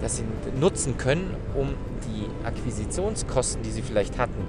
das 0.00 0.18
sie 0.18 0.24
nutzen 0.58 0.96
können, 0.98 1.34
um 1.54 1.68
die 2.06 2.46
Akquisitionskosten, 2.46 3.62
die 3.62 3.70
sie 3.70 3.82
vielleicht 3.82 4.18
hatten, 4.18 4.46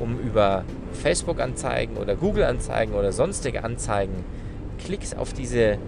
um 0.00 0.18
über 0.18 0.64
Facebook-Anzeigen 0.92 1.96
oder 1.96 2.16
Google-Anzeigen 2.16 2.94
oder 2.94 3.12
sonstige 3.12 3.64
Anzeigen 3.64 4.24
Klicks 4.78 5.14
auf 5.14 5.32
diese 5.32 5.78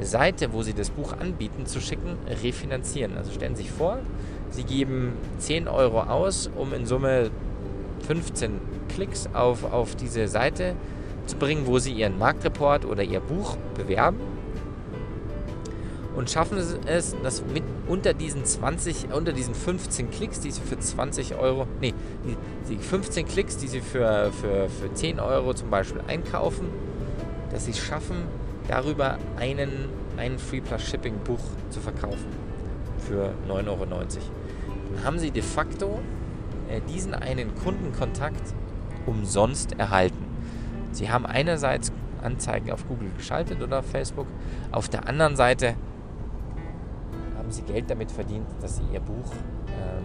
Seite, 0.00 0.52
wo 0.52 0.62
sie 0.62 0.74
das 0.74 0.90
Buch 0.90 1.12
anbieten, 1.12 1.66
zu 1.66 1.80
schicken, 1.80 2.16
refinanzieren. 2.42 3.16
Also 3.16 3.32
stellen 3.32 3.54
Sie 3.54 3.62
sich 3.62 3.72
vor, 3.72 3.98
Sie 4.50 4.64
geben 4.64 5.12
10 5.38 5.68
Euro 5.68 6.02
aus, 6.02 6.50
um 6.56 6.72
in 6.72 6.86
Summe 6.86 7.30
15 8.06 8.60
Klicks 8.88 9.28
auf, 9.32 9.64
auf 9.72 9.94
diese 9.94 10.28
Seite 10.28 10.74
zu 11.26 11.36
bringen, 11.36 11.66
wo 11.66 11.78
Sie 11.78 11.92
Ihren 11.92 12.18
Marktreport 12.18 12.84
oder 12.84 13.02
Ihr 13.02 13.20
Buch 13.20 13.56
bewerben 13.76 14.33
und 16.16 16.30
schaffen 16.30 16.58
es, 16.58 17.16
dass 17.22 17.42
mit 17.52 17.64
unter 17.88 18.14
diesen 18.14 18.44
20, 18.44 19.12
unter 19.12 19.32
diesen 19.32 19.54
15 19.54 20.10
Klicks, 20.10 20.40
die 20.40 20.50
sie 20.50 20.60
für 20.60 20.78
20 20.78 21.34
Euro, 21.34 21.66
nee, 21.80 21.94
die 22.68 22.76
15 22.76 23.26
Klicks, 23.26 23.56
die 23.56 23.68
sie 23.68 23.80
für, 23.80 24.30
für, 24.32 24.68
für 24.68 24.92
10 24.92 25.20
Euro 25.20 25.54
zum 25.54 25.70
Beispiel 25.70 26.02
einkaufen, 26.06 26.68
dass 27.50 27.64
sie 27.64 27.72
es 27.72 27.78
schaffen, 27.78 28.16
darüber 28.68 29.18
einen, 29.36 29.88
ein 30.16 30.38
Free 30.38 30.60
Plus 30.60 30.82
Shipping 30.82 31.18
Buch 31.24 31.40
zu 31.70 31.80
verkaufen 31.80 32.28
für 32.98 33.32
9,90 33.48 33.68
Euro. 33.68 33.84
Dann 34.94 35.04
haben 35.04 35.18
sie 35.18 35.30
de 35.30 35.42
facto 35.42 36.00
äh, 36.68 36.80
diesen 36.88 37.14
einen 37.14 37.54
Kundenkontakt 37.56 38.54
umsonst 39.06 39.78
erhalten. 39.78 40.24
Sie 40.92 41.10
haben 41.10 41.26
einerseits 41.26 41.92
Anzeigen 42.22 42.70
auf 42.70 42.86
Google 42.88 43.10
geschaltet 43.16 43.60
oder 43.60 43.80
auf 43.80 43.86
Facebook, 43.86 44.26
auf 44.72 44.88
der 44.88 45.08
anderen 45.08 45.36
Seite 45.36 45.74
haben 47.44 47.52
sie 47.52 47.62
Geld 47.62 47.90
damit 47.90 48.10
verdient, 48.10 48.46
dass 48.60 48.76
sie 48.76 48.82
ihr 48.92 49.00
Buch 49.00 49.30
ähm, 49.68 50.04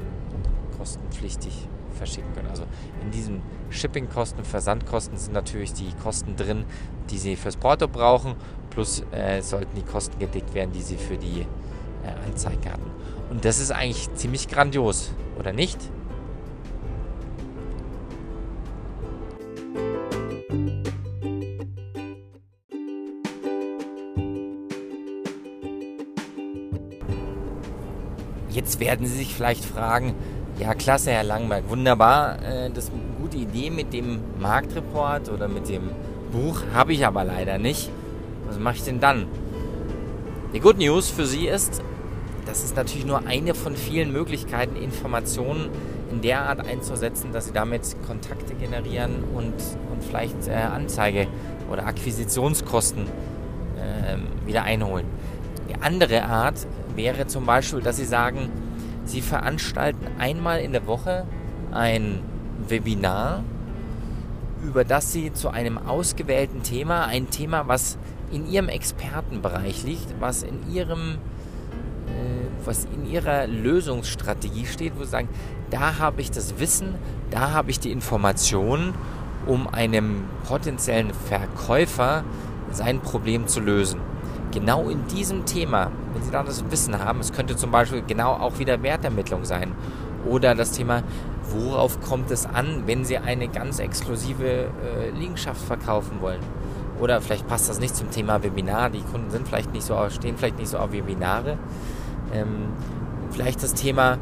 kostenpflichtig 0.78 1.68
verschicken 1.94 2.34
können. 2.34 2.50
Also 2.50 2.64
in 3.02 3.12
diesen 3.12 3.42
Shippingkosten, 3.70 4.44
Versandkosten 4.44 5.18
sind 5.18 5.34
natürlich 5.34 5.74
die 5.74 5.92
Kosten 6.04 6.36
drin, 6.36 6.66
die 7.10 7.18
sie 7.18 7.38
fürs 7.38 7.56
Porto 7.56 7.88
brauchen, 7.88 8.36
plus 8.70 9.04
äh, 9.12 9.42
sollten 9.42 9.74
die 9.76 9.84
Kosten 9.84 10.20
gedeckt 10.20 10.54
werden, 10.54 10.72
die 10.74 10.82
sie 10.82 10.98
für 10.98 11.18
die 11.18 11.42
äh, 11.42 12.30
Anzeige 12.30 12.72
hatten. 12.72 12.92
Und 13.30 13.46
das 13.46 13.60
ist 13.60 13.72
eigentlich 13.72 14.14
ziemlich 14.16 14.48
grandios, 14.48 15.12
oder 15.40 15.54
nicht? 15.54 15.78
Werden 28.80 29.06
Sie 29.06 29.16
sich 29.18 29.36
vielleicht 29.36 29.66
fragen, 29.66 30.16
ja 30.58 30.74
klasse, 30.74 31.12
Herr 31.12 31.24
Langberg, 31.24 31.70
wunderbar, 31.70 32.42
äh, 32.42 32.70
das 32.70 32.86
ist 32.86 32.94
eine 32.94 33.02
gute 33.22 33.38
Idee 33.38 33.70
mit 33.70 33.94
dem 33.94 34.20
Marktreport 34.40 35.30
oder 35.30 35.48
mit 35.48 35.68
dem 35.68 35.90
Buch, 36.32 36.62
habe 36.74 36.94
ich 36.94 37.06
aber 37.06 37.24
leider 37.26 37.58
nicht. 37.58 37.90
Was 38.48 38.58
mache 38.58 38.78
ich 38.78 38.84
denn 38.84 39.00
dann? 39.00 39.28
Die 40.54 40.60
Good 40.60 40.78
News 40.78 41.10
für 41.10 41.26
Sie 41.26 41.48
ist, 41.48 41.82
das 42.46 42.64
ist 42.64 42.76
natürlich 42.76 43.06
nur 43.06 43.28
eine 43.28 43.54
von 43.54 43.76
vielen 43.76 44.12
Möglichkeiten, 44.12 44.76
Informationen 44.76 45.70
in 46.10 46.22
der 46.22 46.44
Art 46.44 46.66
einzusetzen, 46.66 47.32
dass 47.32 47.48
Sie 47.48 47.54
damit 47.54 47.96
Kontakte 48.08 48.56
generieren 48.56 49.24
und, 49.36 49.54
und 49.92 50.04
vielleicht 50.08 50.48
äh, 50.48 50.54
Anzeige- 50.54 51.28
oder 51.72 51.86
Akquisitionskosten 51.86 53.04
äh, 53.04 54.48
wieder 54.48 54.64
einholen. 54.64 55.06
Die 55.70 55.76
andere 55.82 56.24
Art 56.24 56.66
wäre 56.96 57.28
zum 57.28 57.46
Beispiel, 57.46 57.82
dass 57.82 57.98
Sie 57.98 58.06
sagen, 58.06 58.50
Sie 59.06 59.22
veranstalten 59.22 60.08
einmal 60.20 60.60
in 60.60 60.72
der 60.72 60.86
Woche 60.86 61.26
ein 61.72 62.20
Webinar, 62.68 63.44
über 64.64 64.84
das 64.84 65.12
Sie 65.12 65.34
zu 65.34 65.50
einem 65.50 65.78
ausgewählten 65.78 66.64
Thema, 66.64 67.06
ein 67.06 67.30
Thema, 67.30 67.68
was 67.68 67.98
in 68.32 68.48
Ihrem 68.48 68.70
Expertenbereich 68.70 69.84
liegt, 69.84 70.20
was 70.20 70.44
in 70.44 70.72
Ihrem 70.72 71.18
äh, 72.08 72.66
was 72.66 72.86
in 72.94 73.10
ihrer 73.10 73.48
Lösungsstrategie 73.48 74.66
steht, 74.66 74.94
wo 74.98 75.04
sie 75.04 75.10
sagen, 75.10 75.30
da 75.70 75.98
habe 75.98 76.22
ich 76.22 76.30
das 76.30 76.60
Wissen, 76.60 76.96
da 77.32 77.52
habe 77.52 77.72
ich 77.72 77.80
die 77.80 77.92
Informationen, 77.92 78.94
um 79.46 79.68
einem 79.68 80.26
potenziellen 80.46 81.14
Verkäufer 81.14 82.26
sein 82.72 83.00
Problem 83.00 83.48
zu 83.48 83.62
lösen 83.62 84.02
genau 84.52 84.90
in 84.90 85.06
diesem 85.08 85.46
Thema, 85.46 85.92
wenn 86.14 86.24
Sie 86.24 86.32
da 86.32 86.44
das 86.44 86.64
Wissen 86.70 86.98
haben, 87.00 87.20
es 87.20 87.32
könnte 87.32 87.56
zum 87.56 87.72
Beispiel 87.72 88.04
genau 88.06 88.34
auch 88.34 88.60
wieder 88.60 88.82
Wertermittlung 88.84 89.46
sein 89.46 89.74
oder 90.26 90.56
das 90.56 90.72
Thema, 90.72 91.04
worauf 91.52 92.00
kommt 92.02 92.32
es 92.32 92.46
an, 92.46 92.84
wenn 92.86 93.06
Sie 93.06 93.18
eine 93.18 93.48
ganz 93.48 93.80
exklusive 93.80 94.46
äh, 94.46 95.10
Liegenschaft 95.18 95.62
verkaufen 95.62 96.22
wollen. 96.22 96.42
Oder 97.00 97.22
vielleicht 97.22 97.48
passt 97.48 97.70
das 97.70 97.80
nicht 97.80 97.96
zum 97.96 98.12
Thema 98.12 98.44
Webinar, 98.44 98.90
die 98.90 99.02
Kunden 99.02 99.32
sind 99.32 99.48
vielleicht 99.48 99.72
nicht 99.74 99.86
so, 99.86 99.96
stehen 100.10 100.38
vielleicht 100.38 100.60
nicht 100.60 100.70
so 100.70 100.78
auf 100.78 100.92
Webinare. 100.92 101.58
Ähm, 102.34 102.68
vielleicht 103.32 103.64
das 103.64 103.74
Thema, 103.74 104.18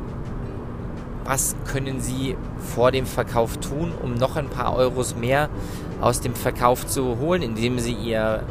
was 1.25 1.55
können 1.65 2.00
Sie 2.00 2.38
vor 2.57 2.91
dem 2.91 3.05
Verkauf 3.05 3.57
tun, 3.57 3.91
um 4.01 4.13
noch 4.13 4.36
ein 4.36 4.50
paar 4.50 4.75
Euros 4.75 5.15
mehr 5.15 5.50
aus 6.00 6.22
dem 6.22 6.36
Verkauf 6.36 6.86
zu 6.86 7.17
holen, 7.19 7.41
indem 7.41 7.79
Sie 7.79 7.93
Ihr 7.93 8.43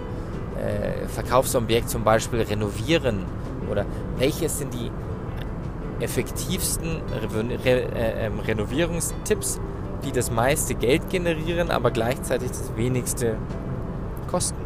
äh, 0.66 1.06
Verkaufsobjekt 1.08 1.88
zum 1.88 2.04
Beispiel 2.04 2.42
renovieren? 2.42 3.25
Oder 3.70 3.85
welches 4.18 4.58
sind 4.58 4.75
die 4.75 4.90
effektivsten 6.00 7.00
Re 7.11 7.58
Re 7.64 7.70
äh, 7.94 8.26
ähm, 8.26 8.40
Renovierungstipps, 8.40 9.61
die 10.04 10.12
das 10.12 10.30
meiste 10.30 10.75
Geld 10.75 11.08
generieren, 11.11 11.70
aber 11.70 11.90
gleichzeitig 11.90 12.49
das 12.49 12.76
wenigste 12.76 13.37
kosten? 14.30 14.61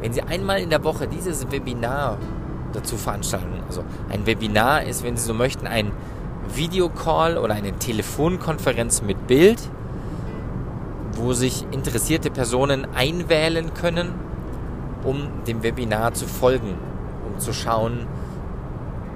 Wenn 0.00 0.12
Sie 0.12 0.22
einmal 0.22 0.60
in 0.60 0.70
der 0.70 0.82
Woche 0.82 1.06
dieses 1.06 1.50
Webinar 1.52 2.18
dazu 2.72 2.96
veranstalten, 2.96 3.62
also 3.68 3.84
ein 4.08 4.26
Webinar 4.26 4.82
ist, 4.84 5.04
wenn 5.04 5.16
Sie 5.16 5.24
so 5.24 5.34
möchten, 5.34 5.66
ein 5.66 5.92
Videocall 6.54 7.38
oder 7.38 7.54
eine 7.54 7.72
Telefonkonferenz 7.72 9.02
mit 9.02 9.26
Bild, 9.26 9.60
wo 11.12 11.32
sich 11.34 11.64
interessierte 11.70 12.30
Personen 12.30 12.86
einwählen 12.94 13.74
können, 13.74 14.12
um 15.04 15.28
dem 15.46 15.62
Webinar 15.62 16.14
zu 16.14 16.26
folgen, 16.26 16.78
um 17.26 17.38
zu 17.38 17.52
schauen, 17.52 18.06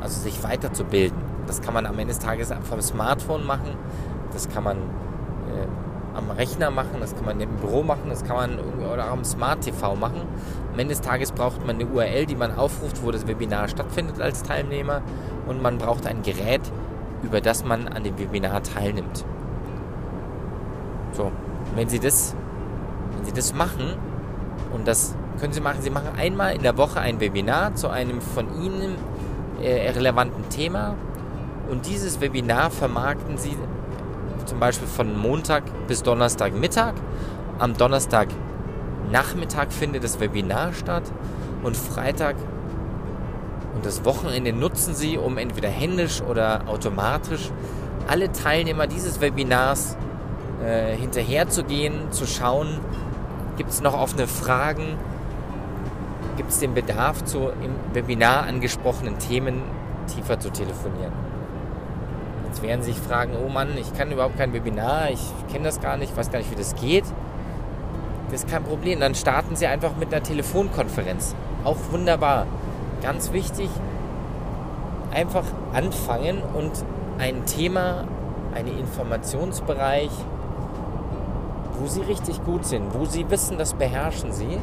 also 0.00 0.21
sich 0.21 0.43
weiterzubilden. 0.43 1.19
Das 1.47 1.62
kann 1.62 1.75
man 1.75 1.87
am 1.87 1.99
Ende 1.99 2.12
des 2.12 2.19
Tages 2.19 2.52
vom 2.69 2.81
Smartphone 2.81 3.47
machen, 3.47 3.76
das 4.33 4.49
kann 4.49 4.64
man 4.64 4.76
äh, 4.76 6.16
am 6.16 6.31
Rechner 6.31 6.71
machen, 6.71 6.97
das 7.00 7.14
kann 7.14 7.25
man 7.25 7.40
im 7.40 7.50
Büro 7.57 7.83
machen, 7.83 8.09
das 8.09 8.25
kann 8.25 8.37
man 8.37 8.59
oder 8.59 9.07
am 9.11 9.25
Smart 9.25 9.61
TV 9.61 9.95
machen. 9.95 10.23
Am 10.73 10.78
Ende 10.78 10.95
des 10.95 11.00
Tages 11.02 11.33
braucht 11.33 11.64
man 11.66 11.76
eine 11.76 11.87
URL, 11.87 12.26
die 12.26 12.37
man 12.37 12.57
aufruft, 12.57 13.02
wo 13.02 13.11
das 13.11 13.26
Webinar 13.26 13.69
stattfindet 13.69 14.21
als 14.21 14.43
Teilnehmer 14.43 15.02
und 15.47 15.62
man 15.62 15.78
braucht 15.78 16.07
ein 16.07 16.23
Gerät, 16.23 16.62
über 17.23 17.40
das 17.40 17.64
man 17.64 17.88
an 17.88 18.02
dem 18.02 18.19
Webinar 18.19 18.62
teilnimmt. 18.62 19.25
So, 21.12 21.33
wenn 21.75 21.88
Sie 21.88 21.99
das, 21.99 22.35
wenn 23.16 23.25
Sie 23.25 23.33
das 23.33 23.55
machen 23.55 23.95
und 24.73 24.87
das 24.88 25.14
können 25.38 25.52
Sie 25.52 25.61
machen, 25.61 25.83
Sie 25.83 25.90
machen 25.90 26.11
einmal 26.16 26.55
in 26.55 26.62
der 26.62 26.76
Woche 26.76 27.00
ein 27.00 27.21
Webinar 27.21 27.75
zu 27.75 27.88
einem 27.88 28.21
von 28.21 28.62
Ihnen 28.62 28.97
äh, 29.61 29.90
relevanten 29.90 30.49
Thema 30.49 30.95
und 31.71 31.87
dieses 31.87 32.21
Webinar 32.21 32.71
vermarkten 32.71 33.38
Sie 33.38 33.57
zum 34.45 34.61
Beispiel 34.61 34.87
von 34.87 35.19
Montag 35.19 35.64
bis 35.88 36.02
Donnerstag 36.02 36.55
Mittag. 36.55 36.95
Am 37.59 37.76
Donnerstag 37.76 38.28
Nachmittag 39.11 39.73
findet 39.73 40.05
das 40.05 40.21
Webinar 40.21 40.73
statt 40.73 41.05
und 41.62 41.76
Freitag 41.76 42.37
und 43.75 43.85
das 43.85 44.05
Wochenende 44.05 44.52
nutzen 44.52 44.95
Sie, 44.95 45.19
um 45.19 45.37
entweder 45.38 45.69
händisch 45.69 46.23
oder 46.23 46.62
automatisch 46.66 47.50
alle 48.09 48.33
Teilnehmer 48.33 48.87
dieses 48.87 49.21
Webinars 49.21 49.97
äh, 50.64 50.97
hinterherzugehen, 50.97 52.12
zu 52.12 52.26
schauen, 52.26 52.81
gibt 53.57 53.71
es 53.71 53.81
noch 53.81 53.95
offene 53.95 54.26
Fragen, 54.26 54.97
gibt 56.37 56.50
es 56.50 56.61
den 56.61 56.75
Bedarf, 56.75 57.25
zu 57.25 57.49
im 57.49 57.95
Webinar 57.95 58.45
angesprochenen 58.45 59.19
Themen 59.19 59.62
tiefer 60.14 60.38
zu 60.38 60.50
telefonieren. 60.50 61.12
Jetzt 62.47 62.62
werden 62.62 62.83
Sie 62.83 62.93
sich 62.93 63.00
fragen, 63.00 63.33
oh 63.45 63.49
Mann, 63.49 63.71
ich 63.78 63.93
kann 63.95 64.11
überhaupt 64.11 64.38
kein 64.38 64.52
Webinar, 64.52 65.11
ich 65.11 65.21
kenne 65.52 65.64
das 65.64 65.81
gar 65.81 65.97
nicht, 65.97 66.16
weiß 66.16 66.31
gar 66.31 66.38
nicht, 66.38 66.50
wie 66.50 66.57
das 66.57 66.75
geht. 66.76 67.05
Das 68.31 68.45
ist 68.45 68.50
kein 68.50 68.64
Problem. 68.64 69.00
Dann 69.00 69.14
starten 69.14 69.57
Sie 69.57 69.66
einfach 69.66 69.97
mit 69.97 70.12
einer 70.12 70.23
Telefonkonferenz. 70.23 71.35
Auch 71.64 71.76
wunderbar. 71.90 72.47
Ganz 73.02 73.33
wichtig, 73.33 73.69
einfach 75.12 75.45
anfangen 75.73 76.43
und 76.55 76.73
ein 77.19 77.45
Thema, 77.47 78.05
einen 78.55 78.78
Informationsbereich, 78.78 80.11
wo 81.78 81.87
Sie 81.87 82.00
richtig 82.00 82.43
gut 82.45 82.64
sind, 82.64 82.95
wo 82.95 83.05
Sie 83.05 83.28
wissen, 83.31 83.59
das 83.59 83.75
beherrschen 83.75 84.33
Sie, 84.33 84.59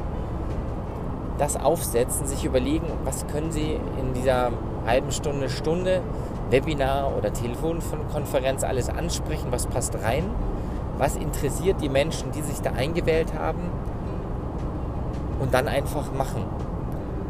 das 1.38 1.58
aufsetzen, 1.58 2.28
sich 2.28 2.46
überlegen, 2.46 2.88
was 3.04 3.28
können 3.28 3.52
Sie 3.52 3.80
in 4.00 4.13
dieser 4.13 4.52
halben 4.86 5.12
Stunde, 5.12 5.50
Stunde 5.50 6.02
Webinar 6.50 7.12
oder 7.18 7.34
Telefonkonferenz 7.34 8.63
alles 8.63 8.90
ansprechen, 8.90 9.48
was 9.50 9.66
passt 9.66 9.96
rein, 10.04 10.25
was 10.98 11.16
interessiert 11.16 11.82
die 11.82 11.90
Menschen, 11.90 12.32
die 12.32 12.42
sich 12.42 12.62
da 12.62 12.72
eingewählt 12.72 13.34
haben 13.34 13.72
und 15.40 15.54
dann 15.54 15.68
einfach 15.68 16.13
machen. 16.13 16.44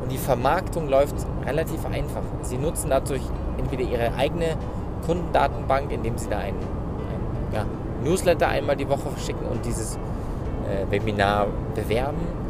Und 0.02 0.12
die 0.12 0.18
Vermarktung 0.18 0.90
läuft 0.90 1.16
relativ 1.46 1.86
einfach. 1.86 2.24
Sie 2.42 2.58
nutzen 2.58 2.90
dadurch 2.90 3.22
entweder 3.58 3.84
ihre 3.84 4.14
eigene 4.16 4.58
Kundendatenbank, 5.06 5.92
indem 5.92 6.18
sie 6.18 6.30
da 6.30 6.40
einen, 6.40 6.58
einen 6.58 7.54
ja, 7.54 7.66
Newsletter 8.04 8.50
einmal 8.50 8.76
die 8.76 8.90
Woche 8.90 9.10
verschicken 9.10 9.48
und 9.48 9.64
dieses 9.64 9.96
äh, 10.68 10.92
Webinar 10.92 11.48
bewerben 11.74 12.43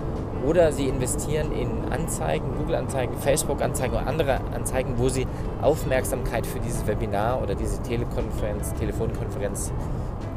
oder 0.44 0.72
sie 0.72 0.88
investieren 0.88 1.52
in 1.52 1.92
Anzeigen, 1.92 2.46
Google-Anzeigen, 2.58 3.18
Facebook-Anzeigen 3.18 3.96
oder 3.96 4.08
andere 4.08 4.42
Anzeigen, 4.54 4.98
wo 4.98 5.10
sie 5.10 5.26
Aufmerksamkeit 5.62 6.46
für 6.46 6.60
dieses 6.60 6.86
Webinar 6.86 7.42
oder 7.42 7.56
diese 7.56 7.82
Telekonferenz, 7.82 8.74
Telefonkonferenz 8.74 9.72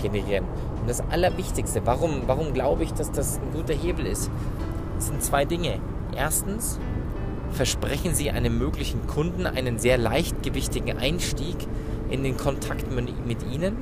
generieren. 0.01 0.45
Und 0.81 0.89
das 0.89 1.03
Allerwichtigste, 1.11 1.83
warum, 1.85 2.23
warum 2.27 2.53
glaube 2.53 2.85
ich, 2.85 2.93
dass 2.93 3.11
das 3.11 3.39
ein 3.39 3.53
guter 3.53 3.75
Hebel 3.75 4.07
ist, 4.07 4.31
sind 4.99 5.23
zwei 5.23 5.45
Dinge. 5.45 5.81
Erstens 6.17 6.79
versprechen 7.51 8.15
Sie 8.15 8.31
einem 8.31 8.59
möglichen 8.59 9.07
Kunden 9.07 9.47
einen 9.47 9.79
sehr 9.79 9.99
leichtgewichtigen 9.99 10.99
Einstieg 10.99 11.57
in 12.11 12.23
den 12.23 12.37
Kontakt 12.37 12.87
mit 12.93 13.53
Ihnen. 13.53 13.77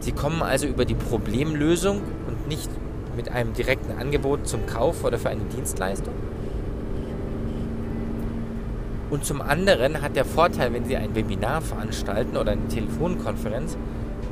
Sie 0.00 0.12
kommen 0.12 0.42
also 0.42 0.66
über 0.66 0.84
die 0.84 0.94
Problemlösung 0.94 2.02
und 2.26 2.48
nicht 2.48 2.68
mit 3.16 3.30
einem 3.30 3.52
direkten 3.52 3.98
Angebot 3.98 4.46
zum 4.46 4.66
Kauf 4.66 5.04
oder 5.04 5.18
für 5.18 5.30
eine 5.30 5.44
Dienstleistung. 5.44 6.14
Und 9.10 9.26
zum 9.26 9.42
anderen 9.42 10.00
hat 10.00 10.16
der 10.16 10.24
Vorteil, 10.24 10.72
wenn 10.72 10.86
Sie 10.86 10.96
ein 10.96 11.14
Webinar 11.14 11.60
veranstalten 11.60 12.36
oder 12.38 12.52
eine 12.52 12.66
Telefonkonferenz, 12.68 13.76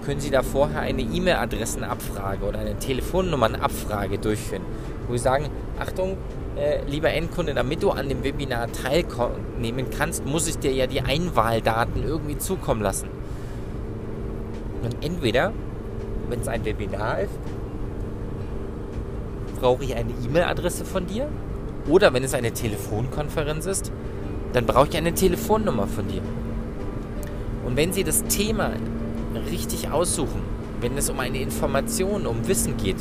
können 0.04 0.20
Sie 0.20 0.30
da 0.30 0.42
vorher 0.42 0.80
eine 0.80 1.02
E-Mail-Adressenabfrage 1.02 2.46
oder 2.46 2.60
eine 2.60 2.78
Telefonnummernabfrage 2.78 4.18
durchführen, 4.18 4.62
wo 5.06 5.12
Sie 5.12 5.18
sagen, 5.18 5.50
Achtung, 5.78 6.16
äh, 6.56 6.82
lieber 6.86 7.10
Endkunde, 7.10 7.52
damit 7.52 7.82
du 7.82 7.90
an 7.90 8.08
dem 8.08 8.24
Webinar 8.24 8.68
teilnehmen 8.72 9.86
kannst, 9.96 10.24
muss 10.24 10.48
ich 10.48 10.58
dir 10.58 10.72
ja 10.72 10.86
die 10.86 11.02
Einwahldaten 11.02 12.02
irgendwie 12.02 12.38
zukommen 12.38 12.80
lassen. 12.80 13.08
Und 14.82 15.04
entweder, 15.04 15.52
wenn 16.30 16.40
es 16.40 16.48
ein 16.48 16.64
Webinar 16.64 17.20
ist, 17.20 17.32
brauche 19.60 19.84
ich 19.84 19.94
eine 19.94 20.12
E-Mail-Adresse 20.24 20.84
von 20.84 21.06
dir. 21.06 21.28
Oder 21.88 22.12
wenn 22.12 22.24
es 22.24 22.34
eine 22.34 22.52
Telefonkonferenz 22.52 23.66
ist, 23.66 23.92
dann 24.52 24.66
brauche 24.66 24.88
ich 24.88 24.96
eine 24.96 25.14
Telefonnummer 25.14 25.86
von 25.86 26.08
dir. 26.08 26.22
Und 27.64 27.76
wenn 27.76 27.92
Sie 27.92 28.04
das 28.04 28.24
Thema 28.24 28.72
richtig 29.50 29.90
aussuchen, 29.90 30.42
wenn 30.80 30.96
es 30.96 31.10
um 31.10 31.20
eine 31.20 31.40
Information, 31.40 32.26
um 32.26 32.48
Wissen 32.48 32.76
geht, 32.76 32.96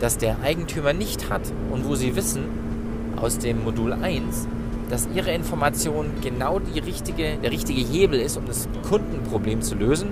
das 0.00 0.18
der 0.18 0.36
Eigentümer 0.42 0.92
nicht 0.92 1.30
hat 1.30 1.42
und 1.70 1.86
wo 1.86 1.94
Sie 1.94 2.16
wissen 2.16 2.44
aus 3.16 3.38
dem 3.38 3.64
Modul 3.64 3.92
1, 3.92 4.48
dass 4.88 5.08
Ihre 5.14 5.32
Information 5.32 6.06
genau 6.22 6.58
die 6.58 6.78
richtige, 6.78 7.36
der 7.42 7.50
richtige 7.50 7.80
Hebel 7.80 8.20
ist, 8.20 8.36
um 8.36 8.46
das 8.46 8.68
Kundenproblem 8.88 9.62
zu 9.62 9.74
lösen, 9.74 10.08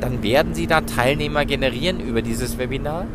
dann 0.00 0.22
werden 0.22 0.54
Sie 0.54 0.66
da 0.66 0.80
Teilnehmer 0.80 1.44
generieren 1.44 2.00
über 2.00 2.22
dieses 2.22 2.58
Webinar 2.58 3.06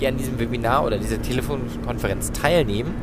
die 0.00 0.06
an 0.06 0.16
diesem 0.16 0.38
Webinar 0.38 0.84
oder 0.84 0.98
dieser 0.98 1.20
Telefonkonferenz 1.20 2.32
teilnehmen. 2.32 2.94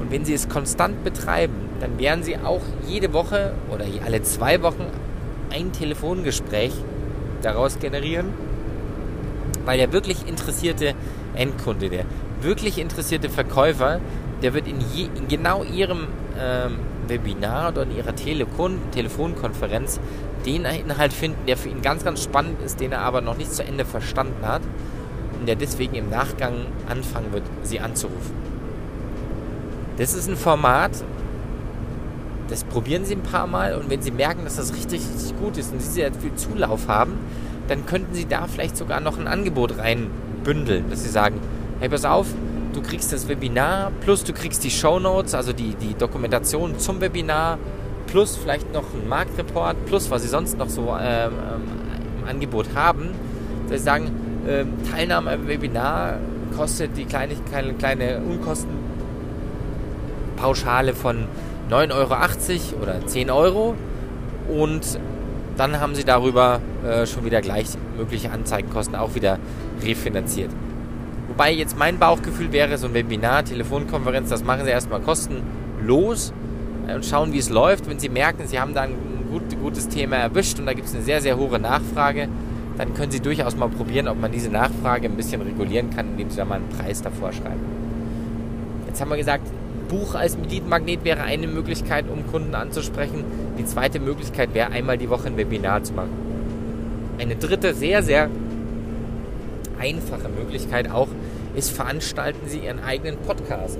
Und 0.00 0.10
wenn 0.10 0.24
Sie 0.24 0.34
es 0.34 0.48
konstant 0.48 1.04
betreiben, 1.04 1.54
dann 1.80 1.98
werden 1.98 2.22
Sie 2.22 2.36
auch 2.36 2.62
jede 2.86 3.12
Woche 3.12 3.54
oder 3.70 3.84
alle 4.04 4.22
zwei 4.22 4.62
Wochen 4.62 4.84
ein 5.50 5.72
Telefongespräch 5.72 6.72
daraus 7.42 7.78
generieren, 7.78 8.26
weil 9.64 9.78
der 9.78 9.92
wirklich 9.92 10.26
interessierte 10.26 10.94
Endkunde, 11.34 11.88
der 11.88 12.04
wirklich 12.40 12.78
interessierte 12.78 13.28
Verkäufer, 13.28 14.00
der 14.42 14.54
wird 14.54 14.66
in, 14.66 14.80
je, 14.92 15.08
in 15.16 15.28
genau 15.28 15.62
Ihrem 15.62 16.08
ähm, 16.38 16.78
Webinar 17.06 17.70
oder 17.70 17.82
in 17.82 17.96
Ihrer 17.96 18.14
Telefon 18.14 18.78
Telefonkonferenz 18.92 20.00
den 20.46 20.64
Inhalt 20.64 21.12
finden, 21.12 21.46
der 21.46 21.56
für 21.56 21.68
ihn 21.68 21.82
ganz, 21.82 22.04
ganz 22.04 22.22
spannend 22.22 22.60
ist, 22.62 22.80
den 22.80 22.92
er 22.92 23.00
aber 23.02 23.20
noch 23.20 23.36
nicht 23.36 23.52
zu 23.54 23.64
Ende 23.64 23.84
verstanden 23.84 24.44
hat 24.44 24.62
und 25.42 25.46
der 25.48 25.56
deswegen 25.56 25.96
im 25.96 26.08
Nachgang 26.08 26.54
anfangen 26.88 27.32
wird, 27.32 27.42
sie 27.64 27.80
anzurufen. 27.80 28.32
Das 29.96 30.14
ist 30.14 30.28
ein 30.28 30.36
Format, 30.36 30.92
das 32.48 32.62
probieren 32.62 33.04
Sie 33.04 33.16
ein 33.16 33.24
paar 33.24 33.48
Mal 33.48 33.74
und 33.74 33.90
wenn 33.90 34.00
Sie 34.02 34.12
merken, 34.12 34.44
dass 34.44 34.54
das 34.54 34.72
richtig, 34.72 35.00
richtig 35.00 35.36
gut 35.40 35.56
ist 35.56 35.72
und 35.72 35.82
Sie 35.82 35.90
sehr 35.90 36.14
viel 36.14 36.32
Zulauf 36.36 36.86
haben, 36.86 37.14
dann 37.66 37.86
könnten 37.86 38.14
Sie 38.14 38.26
da 38.26 38.46
vielleicht 38.46 38.76
sogar 38.76 39.00
noch 39.00 39.18
ein 39.18 39.26
Angebot 39.26 39.78
reinbündeln, 39.78 40.88
dass 40.90 41.02
Sie 41.02 41.08
sagen, 41.08 41.40
hey, 41.80 41.88
pass 41.88 42.04
auf, 42.04 42.28
du 42.72 42.80
kriegst 42.80 43.12
das 43.12 43.26
Webinar, 43.26 43.90
plus 44.00 44.22
du 44.22 44.32
kriegst 44.32 44.62
die 44.62 44.70
Show 44.70 45.00
Notes, 45.00 45.34
also 45.34 45.52
die, 45.52 45.74
die 45.74 45.94
Dokumentation 45.94 46.78
zum 46.78 47.00
Webinar, 47.00 47.58
plus 48.06 48.36
vielleicht 48.36 48.72
noch 48.72 48.84
ein 48.94 49.08
Marktreport, 49.08 49.86
plus 49.86 50.08
was 50.08 50.22
Sie 50.22 50.28
sonst 50.28 50.56
noch 50.56 50.68
so 50.68 50.96
ähm, 51.00 51.32
im 52.20 52.28
Angebot 52.28 52.76
haben. 52.76 53.08
Dass 53.68 53.80
Sie 53.80 53.84
sagen, 53.84 54.21
ähm, 54.48 54.72
Teilnahme 54.90 55.30
am 55.30 55.46
Webinar 55.48 56.18
kostet 56.56 56.96
die 56.96 57.04
kleine, 57.04 57.34
kleine, 57.48 57.74
kleine 57.74 58.20
Unkostenpauschale 58.20 60.94
von 60.94 61.26
9,80 61.70 61.92
Euro 61.92 62.16
oder 62.82 63.06
10 63.06 63.30
Euro 63.30 63.76
und 64.48 64.98
dann 65.56 65.80
haben 65.80 65.94
sie 65.94 66.04
darüber 66.04 66.60
äh, 66.84 67.06
schon 67.06 67.24
wieder 67.24 67.40
gleich 67.40 67.66
mögliche 67.96 68.30
Anzeigenkosten 68.30 68.96
auch 68.96 69.14
wieder 69.14 69.38
refinanziert. 69.82 70.50
Wobei 71.28 71.52
jetzt 71.52 71.78
mein 71.78 71.98
Bauchgefühl 71.98 72.52
wäre, 72.52 72.76
so 72.78 72.86
ein 72.86 72.94
Webinar, 72.94 73.44
Telefonkonferenz, 73.44 74.28
das 74.28 74.44
machen 74.44 74.64
Sie 74.64 74.70
erstmal 74.70 75.00
kostenlos 75.00 76.32
äh, 76.86 76.94
und 76.94 77.06
schauen, 77.06 77.32
wie 77.32 77.38
es 77.38 77.48
läuft. 77.48 77.88
Wenn 77.88 77.98
Sie 77.98 78.08
merken, 78.08 78.46
Sie 78.46 78.60
haben 78.60 78.74
da 78.74 78.82
ein 78.82 78.94
gut, 79.30 79.42
gutes 79.60 79.88
Thema 79.88 80.16
erwischt 80.16 80.58
und 80.58 80.66
da 80.66 80.74
gibt 80.74 80.88
es 80.88 80.94
eine 80.94 81.02
sehr, 81.02 81.20
sehr 81.20 81.38
hohe 81.38 81.58
Nachfrage, 81.58 82.28
dann 82.78 82.94
können 82.94 83.12
Sie 83.12 83.20
durchaus 83.20 83.56
mal 83.56 83.68
probieren, 83.68 84.08
ob 84.08 84.20
man 84.20 84.32
diese 84.32 84.50
Nachfrage 84.50 85.06
ein 85.06 85.16
bisschen 85.16 85.42
regulieren 85.42 85.90
kann, 85.90 86.10
indem 86.12 86.30
Sie 86.30 86.36
da 86.36 86.44
mal 86.44 86.56
einen 86.56 86.68
Preis 86.68 87.02
davor 87.02 87.32
schreiben. 87.32 87.60
Jetzt 88.86 89.00
haben 89.00 89.10
wir 89.10 89.16
gesagt, 89.16 89.46
Buch 89.88 90.14
als 90.14 90.38
Leadmagnet 90.48 91.04
wäre 91.04 91.22
eine 91.22 91.46
Möglichkeit, 91.46 92.06
um 92.08 92.26
Kunden 92.26 92.54
anzusprechen. 92.54 93.24
Die 93.58 93.66
zweite 93.66 94.00
Möglichkeit 94.00 94.54
wäre, 94.54 94.70
einmal 94.70 94.96
die 94.96 95.10
Woche 95.10 95.26
ein 95.26 95.36
Webinar 95.36 95.82
zu 95.82 95.92
machen. 95.92 96.10
Eine 97.18 97.36
dritte, 97.36 97.74
sehr, 97.74 98.02
sehr 98.02 98.30
einfache 99.78 100.28
Möglichkeit 100.28 100.90
auch, 100.90 101.08
ist, 101.54 101.70
veranstalten 101.70 102.48
Sie 102.48 102.60
Ihren 102.60 102.82
eigenen 102.82 103.18
Podcast. 103.18 103.78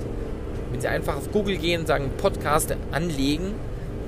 Wenn 0.71 0.81
Sie 0.81 0.89
einfach 0.89 1.17
auf 1.17 1.33
Google 1.33 1.57
gehen 1.57 1.81
und 1.81 1.87
sagen 1.87 2.11
Podcast 2.19 2.77
anlegen, 2.91 3.55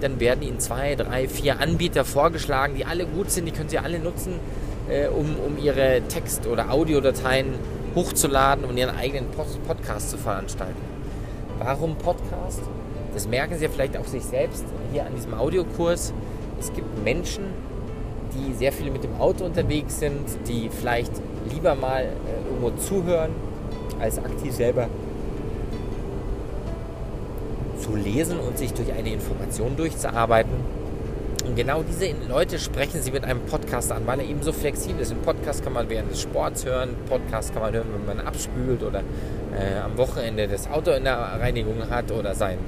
dann 0.01 0.21
werden 0.21 0.43
Ihnen 0.43 0.61
zwei, 0.61 0.97
drei, 0.97 1.29
vier 1.29 1.61
Anbieter 1.61 2.05
vorgeschlagen, 2.05 2.75
die 2.77 2.85
alle 2.85 3.07
gut 3.07 3.31
sind, 3.31 3.47
die 3.47 3.53
können 3.53 3.71
Sie 3.71 3.79
alle 3.79 3.99
nutzen, 3.99 4.35
äh, 4.89 5.09
um, 5.09 5.37
um 5.47 5.59
Ihre 5.59 6.03
Text- 6.09 6.47
oder 6.47 6.71
Audiodateien 6.71 7.55
hochzuladen 7.95 8.65
und 8.65 8.77
Ihren 8.77 8.97
eigenen 8.97 9.27
Podcast 9.67 10.11
zu 10.11 10.19
veranstalten. 10.19 10.81
Warum 11.59 11.97
Podcast? 11.97 12.63
Das 13.15 13.29
merken 13.29 13.57
Sie 13.57 13.65
ja 13.65 13.71
vielleicht 13.71 13.97
auch 13.97 14.07
sich 14.07 14.25
selbst 14.25 14.65
hier 14.93 15.07
an 15.07 15.15
diesem 15.15 15.35
Audiokurs. 15.35 16.13
Es 16.59 16.73
gibt 16.73 17.05
Menschen, 17.05 17.45
die 18.35 18.53
sehr 18.55 18.73
viel 18.73 18.91
mit 18.91 19.05
dem 19.05 19.17
Auto 19.21 19.45
unterwegs 19.45 20.01
sind, 20.01 20.27
die 20.49 20.69
vielleicht 20.69 21.13
lieber 21.53 21.75
mal 21.75 22.03
äh, 22.03 22.49
irgendwo 22.49 22.71
zuhören, 22.71 23.31
als 24.01 24.19
aktiv 24.19 24.53
selber 24.53 24.89
zu 27.79 27.95
lesen 27.95 28.41
und 28.41 28.59
sich 28.59 28.73
durch 28.73 28.93
eine 28.93 29.13
Information 29.13 29.77
durchzuarbeiten. 29.77 30.74
Und 31.55 31.61
genau 31.61 31.85
diese 31.85 32.13
Leute 32.29 32.59
sprechen 32.59 33.01
sie 33.01 33.13
mit 33.13 33.23
einem 33.23 33.43
Podcast 33.43 33.93
an, 33.93 34.09
weil 34.09 34.19
er 34.19 34.27
eben 34.27 34.43
so 34.43 34.53
flexibel 34.53 35.01
ist. 35.01 35.13
Ein 35.13 35.19
Podcast 35.19 35.63
kann 35.63 35.73
man 35.73 35.89
während 35.89 36.11
des 36.11 36.21
Sports 36.21 36.67
hören, 36.67 36.97
Podcast 37.09 37.53
kann 37.53 37.63
man 37.63 37.73
hören, 37.73 37.87
wenn 37.95 38.05
man 38.17 38.27
abspült 38.27 38.83
oder 38.83 39.05
äh, 39.57 39.79
am 39.79 39.97
Wochenende 39.97 40.49
das 40.49 40.69
Auto 40.69 40.91
in 40.91 41.05
der 41.05 41.17
Reinigung 41.17 41.89
hat 41.89 42.11
oder 42.11 42.35
seinen 42.35 42.59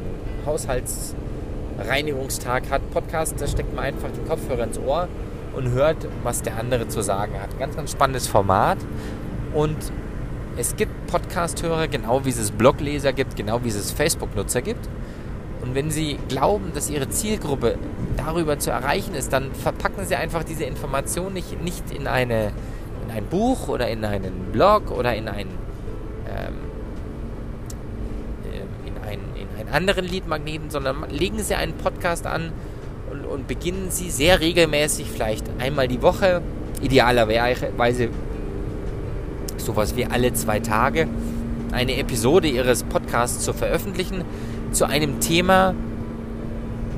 Haushaltsreinigungstag 0.47 2.71
hat. 2.71 2.89
Podcast, 2.93 3.35
da 3.41 3.49
steckt 3.49 3.75
man 3.75 3.87
einfach 3.87 4.13
den 4.13 4.25
Kopfhörer 4.25 4.63
ins 4.63 4.79
Ohr 4.79 5.09
und 5.57 5.73
hört, 5.73 6.07
was 6.23 6.43
der 6.43 6.57
andere 6.57 6.87
zu 6.87 7.03
sagen 7.03 7.33
hat. 7.43 7.59
Ganz, 7.59 7.75
ganz 7.75 7.91
spannendes 7.91 8.29
Format. 8.29 8.79
Und 9.53 9.79
es 10.57 10.77
gibt 10.77 11.09
Podcast-Hörer, 11.09 11.89
genau 11.89 12.25
wie 12.25 12.29
es 12.29 12.53
Blogleser 12.53 13.13
gibt, 13.13 13.35
genau 13.35 13.65
wie 13.65 13.69
es 13.69 13.91
Facebook-Nutzer 13.91 14.63
gibt. 14.63 14.89
Und 15.67 15.75
wenn 15.75 15.91
Sie 15.91 16.17
glauben, 16.29 16.71
dass 16.75 16.91
Ihre 16.91 17.09
Zielgruppe 17.09 17.77
darüber 18.17 18.59
zu 18.59 18.71
erreichen 18.71 19.15
ist, 19.15 19.33
dann 19.33 19.53
verpacken 19.53 20.07
Sie 20.07 20.15
einfach 20.15 20.45
diese 20.45 20.63
Information 20.63 21.33
nicht, 21.33 21.61
nicht 21.61 21.91
in, 21.91 22.07
eine, 22.07 22.53
in 23.05 23.11
ein 23.13 23.27
Buch 23.27 23.67
oder 23.67 23.89
in 23.89 24.05
einen 24.05 24.53
Blog 24.53 24.93
oder 24.93 25.17
in 25.17 25.29
ein 25.29 25.49
ähm, 26.29 26.55
äh, 28.45 28.89
in, 28.89 28.97
ein, 29.09 29.19
in 29.35 29.61
einen 29.61 29.75
anderen 29.75 30.05
Leadmagneten, 30.05 30.71
sondern 30.71 31.11
legen 31.11 31.41
Sie 31.41 31.57
einen 31.57 31.73
Podcast 31.73 32.27
an 32.27 32.53
und, 33.11 33.25
und 33.25 33.49
beginnen 33.49 33.91
Sie 33.91 34.11
sehr 34.11 34.39
regelmäßig, 34.41 35.11
vielleicht 35.11 35.47
einmal 35.59 35.89
die 35.89 36.01
Woche, 36.01 36.43
idealerweise 36.81 38.11
sowas 39.57 39.97
wie 39.97 40.07
alle 40.07 40.33
zwei 40.33 40.61
Tage, 40.61 41.09
eine 41.73 41.97
Episode 41.97 42.47
Ihres 42.47 42.85
Podcasts 42.85 43.45
zu 43.45 43.53
veröffentlichen 43.53 44.25
zu 44.77 44.85
einem 44.85 45.21
Thema, 45.21 45.75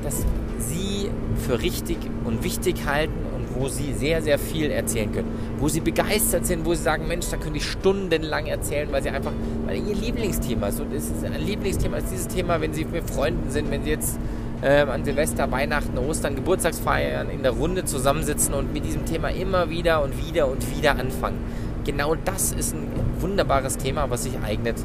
das 0.03 0.25
Sie 0.57 1.09
für 1.47 1.61
richtig 1.61 1.97
und 2.25 2.43
wichtig 2.43 2.85
halten 2.85 3.13
und 3.35 3.55
wo 3.55 3.69
Sie 3.69 3.93
sehr, 3.93 4.21
sehr 4.21 4.37
viel 4.37 4.69
erzählen 4.69 5.09
können. 5.13 5.29
Wo 5.59 5.69
Sie 5.69 5.79
begeistert 5.79 6.45
sind, 6.45 6.65
wo 6.65 6.73
Sie 6.73 6.83
sagen, 6.83 7.07
Mensch, 7.07 7.27
da 7.31 7.37
könnte 7.37 7.57
ich 7.57 7.65
stundenlang 7.65 8.47
erzählen, 8.47 8.89
weil 8.91 9.01
Sie 9.01 9.09
einfach, 9.09 9.31
weil 9.65 9.77
Ihr 9.77 9.95
Lieblingsthema 9.95 10.67
es 10.67 10.79
ist 10.79 11.23
ein 11.23 11.33
Lieblingsthema 11.41 11.97
ist 11.97 12.11
dieses 12.11 12.27
Thema, 12.27 12.59
wenn 12.59 12.73
Sie 12.73 12.83
mit 12.83 13.09
Freunden 13.09 13.49
sind, 13.49 13.71
wenn 13.71 13.85
Sie 13.85 13.91
jetzt 13.91 14.19
äh, 14.61 14.81
an 14.81 15.05
Silvester, 15.05 15.49
Weihnachten, 15.49 15.97
Ostern, 15.97 16.35
Geburtstagsfeiern 16.35 17.29
in 17.29 17.43
der 17.43 17.53
Runde 17.53 17.85
zusammensitzen 17.85 18.53
und 18.53 18.73
mit 18.73 18.83
diesem 18.83 19.05
Thema 19.05 19.29
immer 19.29 19.69
wieder 19.69 20.03
und 20.03 20.27
wieder 20.27 20.49
und 20.49 20.75
wieder 20.75 20.99
anfangen. 20.99 21.37
Genau 21.85 22.15
das 22.25 22.51
ist 22.51 22.75
ein 22.75 22.89
wunderbares 23.21 23.77
Thema, 23.77 24.09
was 24.09 24.23
sich 24.23 24.33
eignet 24.45 24.75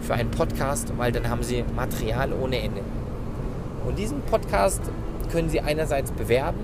für 0.00 0.14
einen 0.14 0.30
Podcast, 0.30 0.92
weil 0.96 1.12
dann 1.12 1.28
haben 1.28 1.42
Sie 1.42 1.64
Material 1.74 2.32
ohne 2.32 2.60
Ende. 2.60 2.80
Und 3.86 3.98
diesen 3.98 4.20
Podcast 4.22 4.82
können 5.30 5.48
Sie 5.48 5.60
einerseits 5.60 6.10
bewerben 6.12 6.58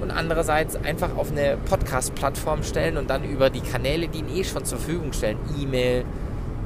und 0.00 0.10
andererseits 0.10 0.76
einfach 0.76 1.16
auf 1.16 1.30
eine 1.30 1.56
Podcast-Plattform 1.68 2.62
stellen 2.62 2.96
und 2.96 3.08
dann 3.08 3.24
über 3.24 3.50
die 3.50 3.60
Kanäle, 3.60 4.08
die 4.08 4.18
Ihnen 4.18 4.36
eh 4.36 4.44
schon 4.44 4.64
zur 4.64 4.78
Verfügung 4.78 5.12
stellen, 5.12 5.38
E-Mail, 5.58 6.04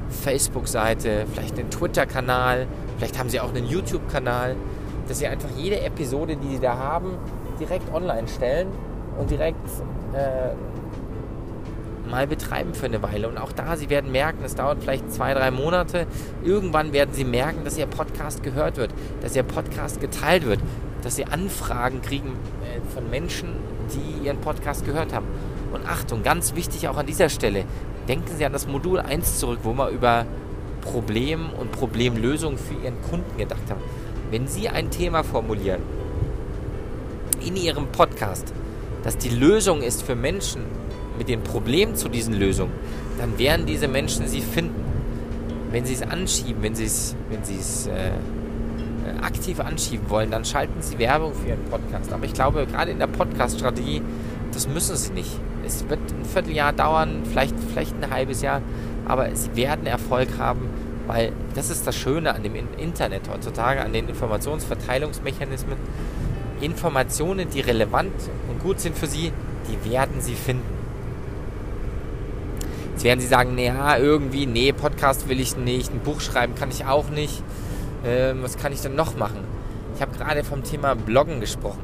Facebook-Seite, 0.09 1.25
vielleicht 1.31 1.57
einen 1.57 1.69
Twitter-Kanal, 1.69 2.67
vielleicht 2.97 3.17
haben 3.17 3.29
Sie 3.29 3.39
auch 3.39 3.49
einen 3.49 3.65
YouTube-Kanal, 3.65 4.55
dass 5.07 5.19
Sie 5.19 5.27
einfach 5.27 5.49
jede 5.55 5.79
Episode, 5.81 6.35
die 6.35 6.55
Sie 6.55 6.59
da 6.59 6.77
haben, 6.77 7.17
direkt 7.59 7.93
online 7.93 8.27
stellen 8.27 8.67
und 9.17 9.29
direkt 9.29 9.65
äh, 10.13 10.49
mal 12.09 12.27
betreiben 12.27 12.73
für 12.73 12.85
eine 12.85 13.01
Weile. 13.01 13.27
Und 13.27 13.37
auch 13.37 13.51
da, 13.51 13.77
Sie 13.77 13.89
werden 13.89 14.11
merken, 14.11 14.43
es 14.43 14.55
dauert 14.55 14.81
vielleicht 14.81 15.11
zwei, 15.11 15.33
drei 15.33 15.51
Monate. 15.51 16.07
Irgendwann 16.43 16.93
werden 16.93 17.13
Sie 17.13 17.23
merken, 17.23 17.63
dass 17.63 17.77
Ihr 17.77 17.85
Podcast 17.85 18.43
gehört 18.43 18.77
wird, 18.77 18.91
dass 19.21 19.35
Ihr 19.35 19.43
Podcast 19.43 20.01
geteilt 20.01 20.45
wird, 20.45 20.59
dass 21.01 21.15
Sie 21.15 21.25
Anfragen 21.25 22.01
kriegen 22.01 22.29
äh, 22.63 22.93
von 22.93 23.09
Menschen, 23.09 23.49
die 23.93 24.25
Ihren 24.25 24.39
Podcast 24.41 24.85
gehört 24.85 25.13
haben. 25.13 25.27
Und 25.71 25.87
Achtung, 25.87 26.23
ganz 26.23 26.55
wichtig 26.55 26.87
auch 26.87 26.97
an 26.97 27.05
dieser 27.05 27.29
Stelle, 27.29 27.65
denken 28.07 28.35
Sie 28.35 28.45
an 28.45 28.53
das 28.53 28.67
Modul 28.67 28.99
1 28.99 29.39
zurück, 29.39 29.59
wo 29.63 29.73
wir 29.73 29.89
über 29.89 30.25
Problem 30.81 31.49
und 31.51 31.71
Problemlösung 31.71 32.57
für 32.57 32.73
Ihren 32.73 33.01
Kunden 33.03 33.37
gedacht 33.37 33.69
haben. 33.69 33.81
Wenn 34.31 34.47
Sie 34.47 34.69
ein 34.69 34.89
Thema 34.89 35.23
formulieren 35.23 35.81
in 37.45 37.55
Ihrem 37.55 37.87
Podcast, 37.87 38.53
das 39.03 39.17
die 39.17 39.29
Lösung 39.29 39.81
ist 39.81 40.03
für 40.03 40.15
Menschen, 40.15 40.61
mit 41.19 41.29
den 41.29 41.43
Problemen 41.43 41.95
zu 41.95 42.09
diesen 42.09 42.33
Lösungen, 42.33 42.71
dann 43.19 43.37
werden 43.37 43.67
diese 43.67 43.87
Menschen 43.87 44.27
sie 44.27 44.41
finden. 44.41 44.83
Wenn 45.71 45.85
sie 45.85 45.93
es 45.93 46.01
anschieben, 46.01 46.63
wenn 46.63 46.73
sie 46.73 46.85
es, 46.85 47.15
wenn 47.29 47.43
sie 47.43 47.57
es 47.57 47.85
äh, 47.85 48.09
äh, 49.05 49.21
aktiv 49.21 49.59
anschieben 49.59 50.09
wollen, 50.09 50.31
dann 50.31 50.45
schalten 50.45 50.81
sie 50.81 50.97
Werbung 50.97 51.33
für 51.33 51.49
ihren 51.49 51.65
Podcast. 51.65 52.11
Aber 52.11 52.25
ich 52.25 52.33
glaube, 52.33 52.65
gerade 52.65 52.89
in 52.89 52.99
der 52.99 53.07
Podcast-Strategie, 53.07 54.01
das 54.51 54.67
müssen 54.67 54.95
sie 54.95 55.13
nicht. 55.13 55.29
Es 55.65 55.87
wird 55.87 55.99
ein 55.99 56.25
Vierteljahr 56.25 56.73
dauern, 56.73 57.21
vielleicht, 57.29 57.55
vielleicht 57.71 57.95
ein 58.01 58.09
halbes 58.09 58.41
Jahr, 58.41 58.61
aber 59.05 59.35
sie 59.35 59.55
werden 59.55 59.85
Erfolg 59.85 60.29
haben, 60.39 60.69
weil 61.05 61.33
das 61.53 61.69
ist 61.69 61.85
das 61.85 61.95
Schöne 61.95 62.33
an 62.33 62.43
dem 62.43 62.55
Internet 62.55 63.29
heutzutage, 63.31 63.81
an 63.81 63.93
den 63.93 64.07
Informationsverteilungsmechanismen. 64.07 65.77
Informationen, 66.61 67.49
die 67.49 67.61
relevant 67.61 68.13
und 68.49 68.59
gut 68.61 68.79
sind 68.79 68.97
für 68.97 69.07
sie, 69.07 69.31
die 69.67 69.91
werden 69.91 70.21
sie 70.21 70.35
finden. 70.35 70.78
Jetzt 72.99 73.05
werden 73.05 73.21
sie 73.21 73.27
sagen, 73.27 73.55
naja, 73.55 73.97
irgendwie, 73.97 74.45
nee, 74.45 74.73
Podcast 74.73 75.29
will 75.29 75.39
ich 75.39 75.55
nicht, 75.55 75.89
ein 75.89 76.01
Buch 76.01 76.19
schreiben 76.19 76.53
kann 76.55 76.69
ich 76.69 76.83
auch 76.83 77.09
nicht. 77.09 77.41
Ähm, 78.05 78.39
was 78.43 78.57
kann 78.57 78.73
ich 78.73 78.81
denn 78.81 78.95
noch 78.95 79.15
machen? 79.15 79.39
Ich 79.95 80.01
habe 80.01 80.11
gerade 80.17 80.43
vom 80.43 80.65
Thema 80.65 80.95
Bloggen 80.95 81.39
gesprochen. 81.39 81.79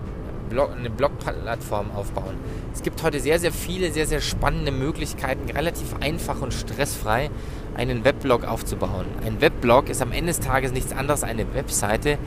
Blog, 0.49 0.71
eine 0.77 0.89
Blogplattform 0.89 1.91
aufbauen. 1.91 2.35
Es 2.73 2.83
gibt 2.83 3.01
heute 3.01 3.21
sehr, 3.21 3.39
sehr 3.39 3.53
viele, 3.53 3.93
sehr, 3.93 4.07
sehr 4.07 4.19
spannende 4.19 4.73
Möglichkeiten, 4.73 5.49
relativ 5.49 5.95
einfach 6.01 6.41
und 6.41 6.53
stressfrei 6.53 7.29
einen 7.77 8.03
Weblog 8.03 8.43
aufzubauen. 8.43 9.05
Ein 9.25 9.39
Weblog 9.39 9.87
ist 9.87 10.01
am 10.01 10.11
Ende 10.11 10.33
des 10.33 10.41
Tages 10.41 10.73
nichts 10.73 10.91
anderes 10.91 11.23
als 11.23 11.31
eine 11.31 11.53
Webseite, 11.53 12.17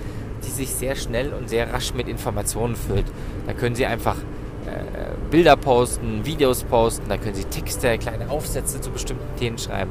die 0.47 0.51
sich 0.51 0.71
sehr 0.71 0.97
schnell 0.97 1.35
und 1.35 1.51
sehr 1.51 1.75
rasch 1.75 1.93
mit 1.93 2.09
Informationen 2.09 2.75
füllt. 2.75 3.05
Da 3.47 3.53
können 3.53 3.75
Sie 3.75 3.85
einfach 3.85 4.17
äh, 4.65 5.08
Bilder 5.31 5.57
posten, 5.57 6.25
Videos 6.25 6.65
posten, 6.65 7.09
da 7.09 7.17
können 7.17 7.35
Sie 7.35 7.45
Texte, 7.45 7.99
kleine 7.99 8.31
Aufsätze 8.31 8.81
zu 8.81 8.91
bestimmten 8.91 9.37
Themen 9.39 9.59
schreiben. 9.59 9.91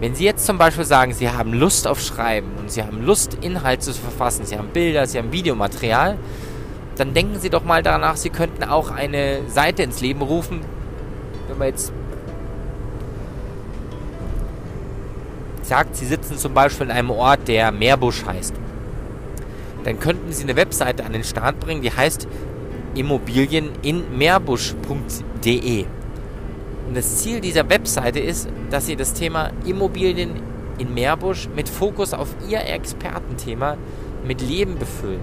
Wenn 0.00 0.14
Sie 0.14 0.24
jetzt 0.24 0.44
zum 0.46 0.58
Beispiel 0.58 0.84
sagen, 0.84 1.12
Sie 1.12 1.30
haben 1.30 1.52
Lust 1.52 1.86
auf 1.86 2.00
Schreiben 2.00 2.52
und 2.58 2.70
Sie 2.70 2.82
haben 2.82 3.04
Lust, 3.04 3.38
Inhalte 3.42 3.82
zu 3.82 3.92
verfassen, 3.92 4.44
Sie 4.44 4.58
haben 4.58 4.68
Bilder, 4.68 5.06
Sie 5.06 5.18
haben 5.18 5.32
Videomaterial, 5.32 6.18
dann 6.96 7.14
denken 7.14 7.38
Sie 7.38 7.50
doch 7.50 7.64
mal 7.64 7.82
danach, 7.82 8.16
Sie 8.16 8.30
könnten 8.30 8.64
auch 8.64 8.90
eine 8.90 9.48
Seite 9.48 9.82
ins 9.82 10.00
Leben 10.00 10.22
rufen, 10.22 10.60
wenn 11.48 11.58
man 11.58 11.68
jetzt 11.68 11.92
sagt, 15.62 15.96
Sie 15.96 16.06
sitzen 16.06 16.36
zum 16.36 16.54
Beispiel 16.54 16.86
in 16.86 16.92
einem 16.92 17.10
Ort, 17.10 17.48
der 17.48 17.72
Meerbusch 17.72 18.24
heißt. 18.24 18.54
Dann 19.84 20.00
könnten 20.00 20.32
Sie 20.32 20.42
eine 20.42 20.56
Webseite 20.56 21.04
an 21.04 21.12
den 21.12 21.24
Start 21.24 21.60
bringen, 21.60 21.82
die 21.82 21.92
heißt 21.92 22.26
Immobilien 22.94 23.70
in 23.82 24.16
Meerbusch.de. 24.16 25.84
Und 26.88 26.96
das 26.96 27.18
Ziel 27.18 27.40
dieser 27.40 27.68
Webseite 27.68 28.20
ist, 28.20 28.48
dass 28.70 28.86
Sie 28.86 28.96
das 28.96 29.14
Thema 29.14 29.50
Immobilien 29.64 30.30
in 30.78 30.92
Meerbusch 30.92 31.48
mit 31.54 31.68
Fokus 31.68 32.12
auf 32.12 32.28
Ihr 32.48 32.60
Expertenthema 32.60 33.76
mit 34.26 34.40
Leben 34.40 34.78
befüllen. 34.78 35.20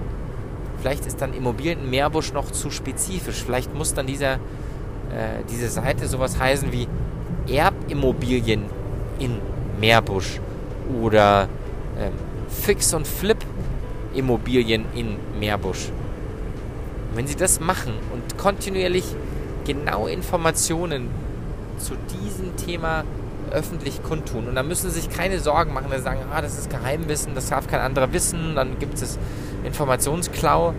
Vielleicht 0.80 1.06
ist 1.06 1.20
dann 1.20 1.32
Immobilien 1.34 1.80
in 1.80 1.90
Meerbusch 1.90 2.32
noch 2.32 2.50
zu 2.50 2.70
spezifisch. 2.70 3.42
Vielleicht 3.44 3.74
muss 3.74 3.94
dann 3.94 4.06
dieser, 4.06 4.34
äh, 4.34 5.42
diese 5.50 5.68
Seite 5.68 6.08
sowas 6.08 6.38
heißen 6.38 6.72
wie 6.72 6.88
Erbimmobilien 7.48 8.64
in 9.18 9.38
Meerbusch 9.78 10.40
oder 11.00 11.44
äh, 11.98 12.10
Fix- 12.48 12.94
und 12.94 13.06
Flip-Immobilien 13.06 14.86
in 14.94 15.16
Meerbusch. 15.38 15.90
Und 17.12 17.18
wenn 17.18 17.26
Sie 17.26 17.36
das 17.36 17.60
machen 17.60 17.92
und 18.14 18.38
kontinuierlich 18.38 19.04
genau 19.66 20.06
Informationen 20.06 21.10
zu 21.76 21.92
diesem 22.08 22.56
Thema 22.56 23.04
öffentlich 23.50 24.02
kundtun. 24.02 24.48
Und 24.48 24.54
da 24.54 24.62
müssen 24.62 24.90
Sie 24.90 25.00
sich 25.00 25.10
keine 25.10 25.38
Sorgen 25.38 25.74
machen, 25.74 25.88
dass 25.90 25.98
Sie 25.98 26.04
sagen, 26.04 26.20
ah, 26.32 26.40
das 26.40 26.58
ist 26.58 26.70
Geheimwissen, 26.70 27.34
das 27.34 27.50
darf 27.50 27.66
kein 27.66 27.80
anderer 27.80 28.14
wissen, 28.14 28.54
dann 28.54 28.78
gibt 28.78 28.94
es 28.94 29.18
Informationsklau. 29.62 30.72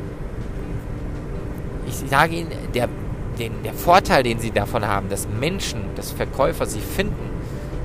Ich 1.85 2.09
sage 2.09 2.37
Ihnen, 2.37 2.51
der, 2.73 2.89
den, 3.37 3.61
der 3.63 3.75
Vorteil, 3.75 4.23
den 4.23 4.39
Sie 4.39 4.49
davon 4.49 4.87
haben, 4.87 5.09
dass 5.09 5.27
Menschen, 5.39 5.81
dass 5.95 6.11
Verkäufer 6.11 6.65
Sie 6.65 6.79
finden, 6.79 7.29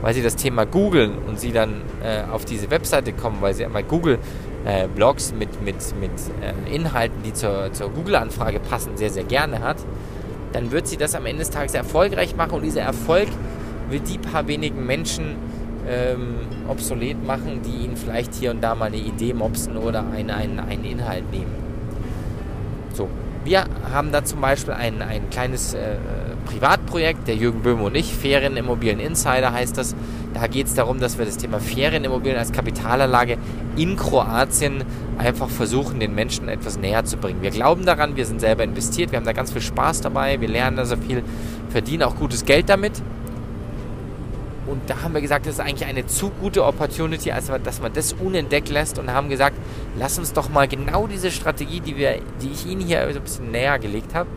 weil 0.00 0.14
sie 0.14 0.22
das 0.22 0.36
Thema 0.36 0.64
googeln 0.64 1.18
und 1.26 1.40
sie 1.40 1.52
dann 1.52 1.82
äh, 2.02 2.22
auf 2.30 2.44
diese 2.44 2.70
Webseite 2.70 3.12
kommen, 3.12 3.38
weil 3.40 3.54
sie 3.54 3.64
einmal 3.64 3.82
Google 3.82 4.18
äh, 4.64 4.88
Blogs 4.88 5.32
mit, 5.32 5.62
mit, 5.62 5.76
mit 6.00 6.10
äh, 6.42 6.74
Inhalten, 6.74 7.22
die 7.22 7.32
zur, 7.32 7.72
zur 7.72 7.90
Google-Anfrage 7.90 8.60
passen, 8.60 8.96
sehr, 8.96 9.10
sehr 9.10 9.24
gerne 9.24 9.60
hat, 9.60 9.76
dann 10.52 10.70
wird 10.70 10.86
sie 10.86 10.96
das 10.96 11.14
am 11.14 11.26
Ende 11.26 11.40
des 11.40 11.50
Tages 11.50 11.74
erfolgreich 11.74 12.36
machen 12.36 12.52
und 12.52 12.62
dieser 12.62 12.82
Erfolg 12.82 13.28
wird 13.90 14.08
die 14.08 14.18
paar 14.18 14.46
wenigen 14.46 14.86
Menschen 14.86 15.36
ähm, 15.88 16.40
obsolet 16.68 17.24
machen, 17.24 17.62
die 17.62 17.84
ihnen 17.84 17.96
vielleicht 17.96 18.34
hier 18.34 18.50
und 18.50 18.62
da 18.62 18.74
mal 18.74 18.86
eine 18.86 18.96
Idee 18.96 19.32
mopsen 19.32 19.76
oder 19.76 20.04
einen, 20.10 20.30
einen, 20.30 20.60
einen 20.60 20.84
Inhalt 20.84 21.30
nehmen. 21.30 21.54
So, 22.92 23.08
wir 23.44 23.64
haben 23.92 24.12
da 24.12 24.24
zum 24.24 24.40
Beispiel 24.40 24.74
ein, 24.74 25.00
ein 25.00 25.30
kleines 25.30 25.74
äh, 25.74 25.96
Privatprojekt, 26.48 27.28
der 27.28 27.36
Jürgen 27.36 27.60
Böhm 27.60 27.82
und 27.82 27.94
ich, 27.94 28.14
Ferienimmobilien 28.14 29.00
Insider 29.00 29.52
heißt 29.52 29.76
das. 29.76 29.94
Da 30.32 30.46
geht 30.46 30.66
es 30.66 30.74
darum, 30.74 30.98
dass 30.98 31.18
wir 31.18 31.26
das 31.26 31.36
Thema 31.36 31.60
Ferienimmobilien 31.60 32.38
als 32.38 32.52
Kapitalanlage 32.52 33.36
in 33.76 33.96
Kroatien 33.96 34.84
einfach 35.18 35.50
versuchen, 35.50 36.00
den 36.00 36.14
Menschen 36.14 36.48
etwas 36.48 36.78
näher 36.78 37.04
zu 37.04 37.18
bringen. 37.18 37.42
Wir 37.42 37.50
glauben 37.50 37.84
daran, 37.84 38.16
wir 38.16 38.24
sind 38.24 38.40
selber 38.40 38.64
investiert, 38.64 39.12
wir 39.12 39.18
haben 39.18 39.26
da 39.26 39.32
ganz 39.32 39.52
viel 39.52 39.60
Spaß 39.60 40.00
dabei, 40.00 40.40
wir 40.40 40.48
lernen 40.48 40.78
da 40.78 40.86
so 40.86 40.96
viel, 40.96 41.22
verdienen 41.68 42.04
auch 42.04 42.16
gutes 42.16 42.44
Geld 42.46 42.68
damit. 42.70 42.92
Und 44.66 44.80
da 44.88 45.02
haben 45.02 45.12
wir 45.12 45.20
gesagt, 45.20 45.46
das 45.46 45.54
ist 45.54 45.60
eigentlich 45.60 45.86
eine 45.86 46.06
zu 46.06 46.30
gute 46.30 46.64
Opportunity, 46.64 47.30
als 47.30 47.50
dass 47.62 47.80
man 47.80 47.92
das 47.92 48.14
unentdeckt 48.14 48.70
lässt 48.70 48.98
und 48.98 49.12
haben 49.12 49.28
gesagt, 49.28 49.56
lass 49.98 50.18
uns 50.18 50.32
doch 50.32 50.48
mal 50.48 50.66
genau 50.66 51.06
diese 51.06 51.30
Strategie, 51.30 51.80
die, 51.80 51.96
wir, 51.96 52.20
die 52.42 52.50
ich 52.52 52.66
Ihnen 52.66 52.80
hier 52.80 53.06
so 53.12 53.18
ein 53.18 53.22
bisschen 53.22 53.50
näher 53.50 53.78
gelegt 53.78 54.14
habe, 54.14 54.28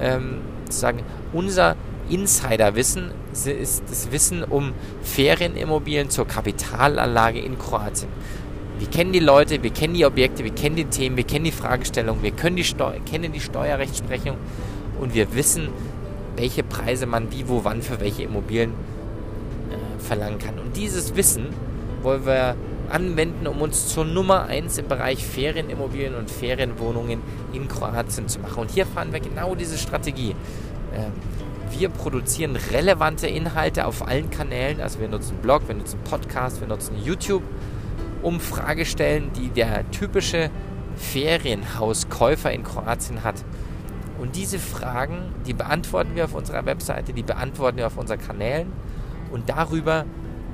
ähm, 0.00 0.40
sagen, 0.72 1.02
unser 1.32 1.76
Insiderwissen 2.08 3.10
ist 3.32 3.82
das 3.88 4.10
Wissen 4.10 4.42
um 4.42 4.72
Ferienimmobilien 5.02 6.10
zur 6.10 6.26
Kapitalanlage 6.26 7.40
in 7.40 7.58
Kroatien. 7.58 8.10
Wir 8.78 8.88
kennen 8.88 9.12
die 9.12 9.18
Leute, 9.18 9.62
wir 9.62 9.70
kennen 9.70 9.94
die 9.94 10.06
Objekte, 10.06 10.44
wir 10.44 10.52
kennen 10.52 10.76
die 10.76 10.84
Themen, 10.84 11.16
wir 11.16 11.24
kennen 11.24 11.44
die 11.44 11.52
Fragestellungen, 11.52 12.22
wir 12.22 12.30
können 12.30 12.56
die 12.56 12.64
kennen 13.10 13.32
die 13.32 13.40
Steuerrechtsprechung 13.40 14.36
und 15.00 15.14
wir 15.14 15.34
wissen, 15.34 15.68
welche 16.36 16.62
Preise 16.62 17.06
man 17.06 17.32
wie, 17.32 17.48
wo, 17.48 17.64
wann 17.64 17.82
für 17.82 18.00
welche 18.00 18.22
Immobilien 18.22 18.70
äh, 18.70 20.00
verlangen 20.02 20.38
kann. 20.38 20.58
Und 20.58 20.76
dieses 20.76 21.16
Wissen 21.16 21.48
wollen 22.02 22.24
wir 22.24 22.54
anwenden, 22.90 23.46
um 23.46 23.60
uns 23.60 23.88
zur 23.88 24.04
Nummer 24.04 24.46
1 24.46 24.78
im 24.78 24.88
Bereich 24.88 25.24
Ferienimmobilien 25.24 26.14
und 26.14 26.30
Ferienwohnungen 26.30 27.20
in 27.52 27.68
Kroatien 27.68 28.28
zu 28.28 28.40
machen. 28.40 28.62
Und 28.62 28.70
hier 28.70 28.86
fahren 28.86 29.12
wir 29.12 29.20
genau 29.20 29.54
diese 29.54 29.78
Strategie. 29.78 30.34
Ähm, 30.94 31.12
wir 31.70 31.88
produzieren 31.90 32.56
relevante 32.56 33.26
Inhalte 33.26 33.86
auf 33.86 34.06
allen 34.06 34.30
Kanälen. 34.30 34.80
Also 34.80 35.00
wir 35.00 35.08
nutzen 35.08 35.36
Blog, 35.36 35.68
wir 35.68 35.74
nutzen 35.74 36.00
Podcast, 36.04 36.60
wir 36.60 36.68
nutzen 36.68 36.96
YouTube, 37.02 37.42
um 38.22 38.40
Fragestellen, 38.40 39.32
die 39.34 39.48
der 39.48 39.88
typische 39.90 40.50
Ferienhauskäufer 40.96 42.52
in 42.52 42.64
Kroatien 42.64 43.22
hat. 43.22 43.44
Und 44.18 44.34
diese 44.34 44.58
Fragen, 44.58 45.34
die 45.46 45.52
beantworten 45.52 46.16
wir 46.16 46.24
auf 46.24 46.34
unserer 46.34 46.66
Webseite, 46.66 47.12
die 47.12 47.22
beantworten 47.22 47.76
wir 47.76 47.86
auf 47.86 47.96
unseren 47.96 48.18
Kanälen. 48.18 48.72
Und 49.30 49.48
darüber 49.48 50.04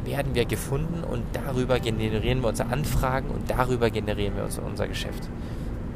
werden 0.04 0.34
wir 0.34 0.44
gefunden 0.44 1.04
und 1.04 1.22
darüber 1.32 1.80
generieren 1.80 2.42
wir 2.42 2.48
unsere 2.48 2.70
Anfragen 2.70 3.28
und 3.30 3.50
darüber 3.50 3.90
generieren 3.90 4.34
wir 4.36 4.48
unser 4.64 4.88
Geschäft. 4.88 5.28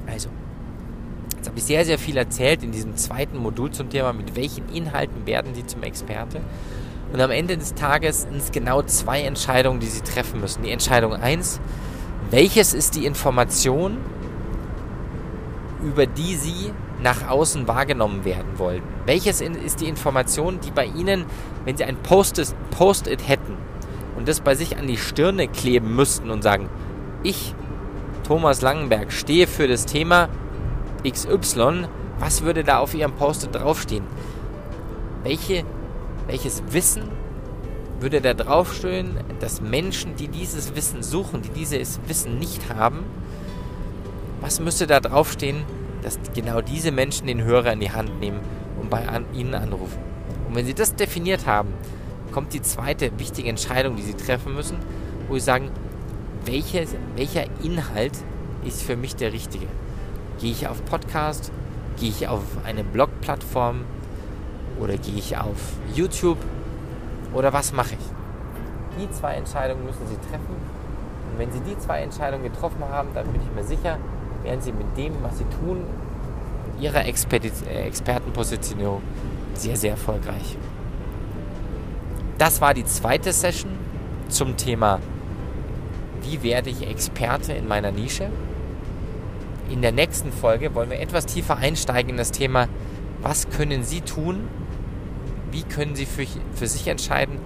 Also, 0.07 0.29
jetzt 1.37 1.49
habe 1.49 1.59
ich 1.59 1.65
sehr, 1.65 1.85
sehr 1.85 1.99
viel 1.99 2.17
erzählt 2.17 2.63
in 2.63 2.73
diesem 2.73 2.97
zweiten 2.97 3.37
Modul 3.39 3.71
zum 3.71 3.91
Thema, 3.91 4.13
mit 4.13 4.37
welchen 4.37 4.69
Inhalten 4.73 5.27
werden 5.27 5.55
Sie 5.55 5.67
zum 5.67 5.83
Experte. 5.83 6.41
Und 7.13 7.21
am 7.21 7.31
Ende 7.31 7.57
des 7.57 7.75
Tages 7.75 8.23
sind 8.23 8.37
es 8.37 8.53
genau 8.53 8.83
zwei 8.83 9.23
Entscheidungen, 9.23 9.81
die 9.81 9.87
Sie 9.87 10.03
treffen 10.03 10.41
müssen. 10.41 10.63
Die 10.63 10.71
Entscheidung 10.71 11.15
1, 11.15 11.61
welches 12.31 12.75
ist 12.75 12.97
die 12.97 13.07
Information, 13.07 13.97
über 15.83 16.07
die 16.07 16.35
Sie 16.35 16.73
nach 17.03 17.29
außen 17.29 17.67
wahrgenommen 17.69 18.25
werden 18.25 18.59
wollen? 18.59 18.83
Welches 19.07 19.41
ist 19.41 19.81
die 19.81 19.89
Information, 19.89 20.61
die 20.61 20.71
bei 20.71 20.87
Ihnen, 20.87 21.25
wenn 21.65 21.77
Sie 21.77 21.85
ein 21.85 21.97
Post-it 21.97 22.55
Post 22.71 23.09
hätten, 23.09 23.57
und 24.19 24.27
das 24.27 24.41
bei 24.41 24.57
sich 24.57 24.77
an 24.77 24.89
die 24.89 24.97
Stirne 24.97 25.47
kleben 25.47 25.95
müssten 25.95 26.31
und 26.31 26.43
sagen, 26.43 26.69
ich, 27.23 27.55
Thomas 28.27 28.63
Langenberg, 28.63 29.13
stehe 29.13 29.47
für 29.47 29.69
das 29.69 29.87
Thema 29.87 30.29
XY, 31.09 31.87
was 32.19 32.43
würde 32.43 32.65
da 32.65 32.79
auf 32.79 32.95
Ihrem 32.95 33.13
Post 33.13 33.49
draufstehen? 33.53 34.03
Welche, 35.23 35.65
welches 36.27 36.65
Wissen 36.71 37.05
würde 38.01 38.21
da 38.21 38.35
draufstehen, 38.35 39.21
dass 39.39 39.61
Menschen, 39.61 40.17
die 40.17 40.27
dieses 40.27 40.75
Wissen 40.75 41.05
suchen, 41.05 41.43
die 41.43 41.51
dieses 41.51 42.01
Wissen 42.09 42.41
nicht 42.41 42.75
haben, 42.75 43.05
was 44.41 44.59
müsste 44.59 44.89
da 44.89 44.99
draufstehen, 44.99 45.63
dass 46.03 46.19
genau 46.35 46.61
diese 46.61 46.91
Menschen 46.91 47.29
den 47.29 47.45
Hörer 47.45 47.73
in 47.73 47.81
die 47.81 47.93
Hand 47.93 48.19
nehmen 48.19 48.41
und 48.81 48.91
bei 48.91 49.09
an, 49.09 49.27
ihnen 49.33 49.55
anrufen? 49.55 49.99
Und 50.49 50.57
wenn 50.57 50.67
sie 50.67 50.75
das 50.75 50.97
definiert 50.97 51.47
haben, 51.47 51.73
kommt 52.33 52.53
die 52.53 52.63
zweite 52.63 53.11
wichtige 53.19 53.49
Entscheidung, 53.49 53.97
die 53.97 54.03
Sie 54.03 54.15
treffen 54.15 54.55
müssen, 54.55 54.79
wo 55.29 55.35
Sie 55.35 55.41
sagen, 55.41 55.71
welche, 56.45 56.87
welcher 57.17 57.45
Inhalt 57.63 58.13
ist 58.65 58.83
für 58.83 58.97
mich 58.97 59.17
der 59.17 59.33
richtige? 59.33 59.67
Gehe 60.41 60.53
ich 60.53 60.67
auf 60.69 60.85
Podcast? 60.85 61.53
Gehe 61.99 62.11
ich 62.11 62.29
auf 62.29 62.43
eine 62.65 62.85
Blog-Plattform? 62.85 63.85
Oder 64.81 64.97
gehe 64.97 65.17
ich 65.17 65.37
auf 65.37 65.75
YouTube? 65.95 66.39
Oder 67.35 67.53
was 67.53 67.73
mache 67.73 67.95
ich? 67.95 69.01
Die 69.01 69.11
zwei 69.13 69.35
Entscheidungen 69.35 69.85
müssen 69.85 70.07
Sie 70.07 70.17
treffen. 70.17 70.57
Und 71.31 71.39
wenn 71.39 71.53
Sie 71.53 71.61
die 71.61 71.79
zwei 71.79 72.01
Entscheidungen 72.01 72.45
getroffen 72.45 72.83
haben, 72.89 73.09
dann 73.15 73.27
bin 73.29 73.41
ich 73.43 73.55
mir 73.55 73.65
sicher, 73.65 73.99
werden 74.43 74.61
Sie 74.61 74.73
mit 74.73 74.97
dem, 74.97 75.13
was 75.23 75.39
Sie 75.39 75.45
tun, 75.45 75.85
Ihrer 76.81 77.05
Expertenpositionierung 77.07 79.03
sehr, 79.55 79.77
sehr 79.77 79.91
erfolgreich. 79.93 80.57
Das 82.39 82.61
war 82.61 82.73
die 82.73 82.85
zweite 82.85 83.33
Session 83.33 83.73
zum 84.29 84.57
Thema, 84.57 85.01
wie 86.23 86.45
werde 86.45 86.71
ich 86.71 86.87
Experte 86.87 87.53
in 87.53 87.67
meiner 87.67 87.91
Nische. 87.91 88.31
In 89.69 89.83
der 89.83 89.91
nächsten 89.91 90.31
Folge 90.31 90.73
wollen 90.73 90.89
wir 90.89 91.01
etwas 91.01 91.27
tiefer 91.27 91.57
einsteigen 91.57 92.11
in 92.13 92.17
das 92.17 92.31
Thema, 92.31 92.69
was 93.23 93.51
können 93.51 93.83
Sie 93.83 94.03
tun, 94.03 94.49
wie 95.51 95.65
können 95.65 95.97
Sie 95.97 96.07
für, 96.07 96.25
für 96.55 96.69
sich 96.69 96.87
entscheiden, 96.87 97.41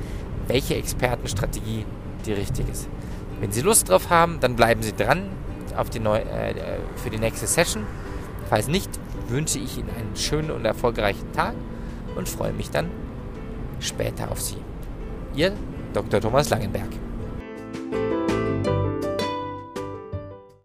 welche 0.46 0.74
Expertenstrategie 0.74 1.86
die 2.26 2.32
richtige 2.34 2.70
ist. 2.70 2.86
Wenn 3.40 3.50
Sie 3.50 3.62
Lust 3.62 3.88
drauf 3.88 4.10
haben, 4.10 4.40
dann 4.40 4.56
bleiben 4.56 4.82
Sie 4.82 4.92
dran 4.92 5.30
auf 5.74 5.88
die 5.88 6.00
neu, 6.00 6.18
äh, 6.18 6.54
für 6.96 7.08
die 7.08 7.18
nächste 7.18 7.46
Session. 7.46 7.86
Falls 8.50 8.68
nicht, 8.68 8.90
wünsche 9.28 9.58
ich 9.58 9.78
Ihnen 9.78 9.88
einen 9.88 10.14
schönen 10.16 10.50
und 10.50 10.66
erfolgreichen 10.66 11.32
Tag 11.32 11.54
und 12.14 12.28
freue 12.28 12.52
mich 12.52 12.70
dann 12.70 12.90
später 13.80 14.30
auf 14.30 14.40
Sie. 14.42 14.58
Ihr 15.34 15.52
Dr. 15.92 16.20
Thomas 16.20 16.50
Langenberg. 16.50 17.01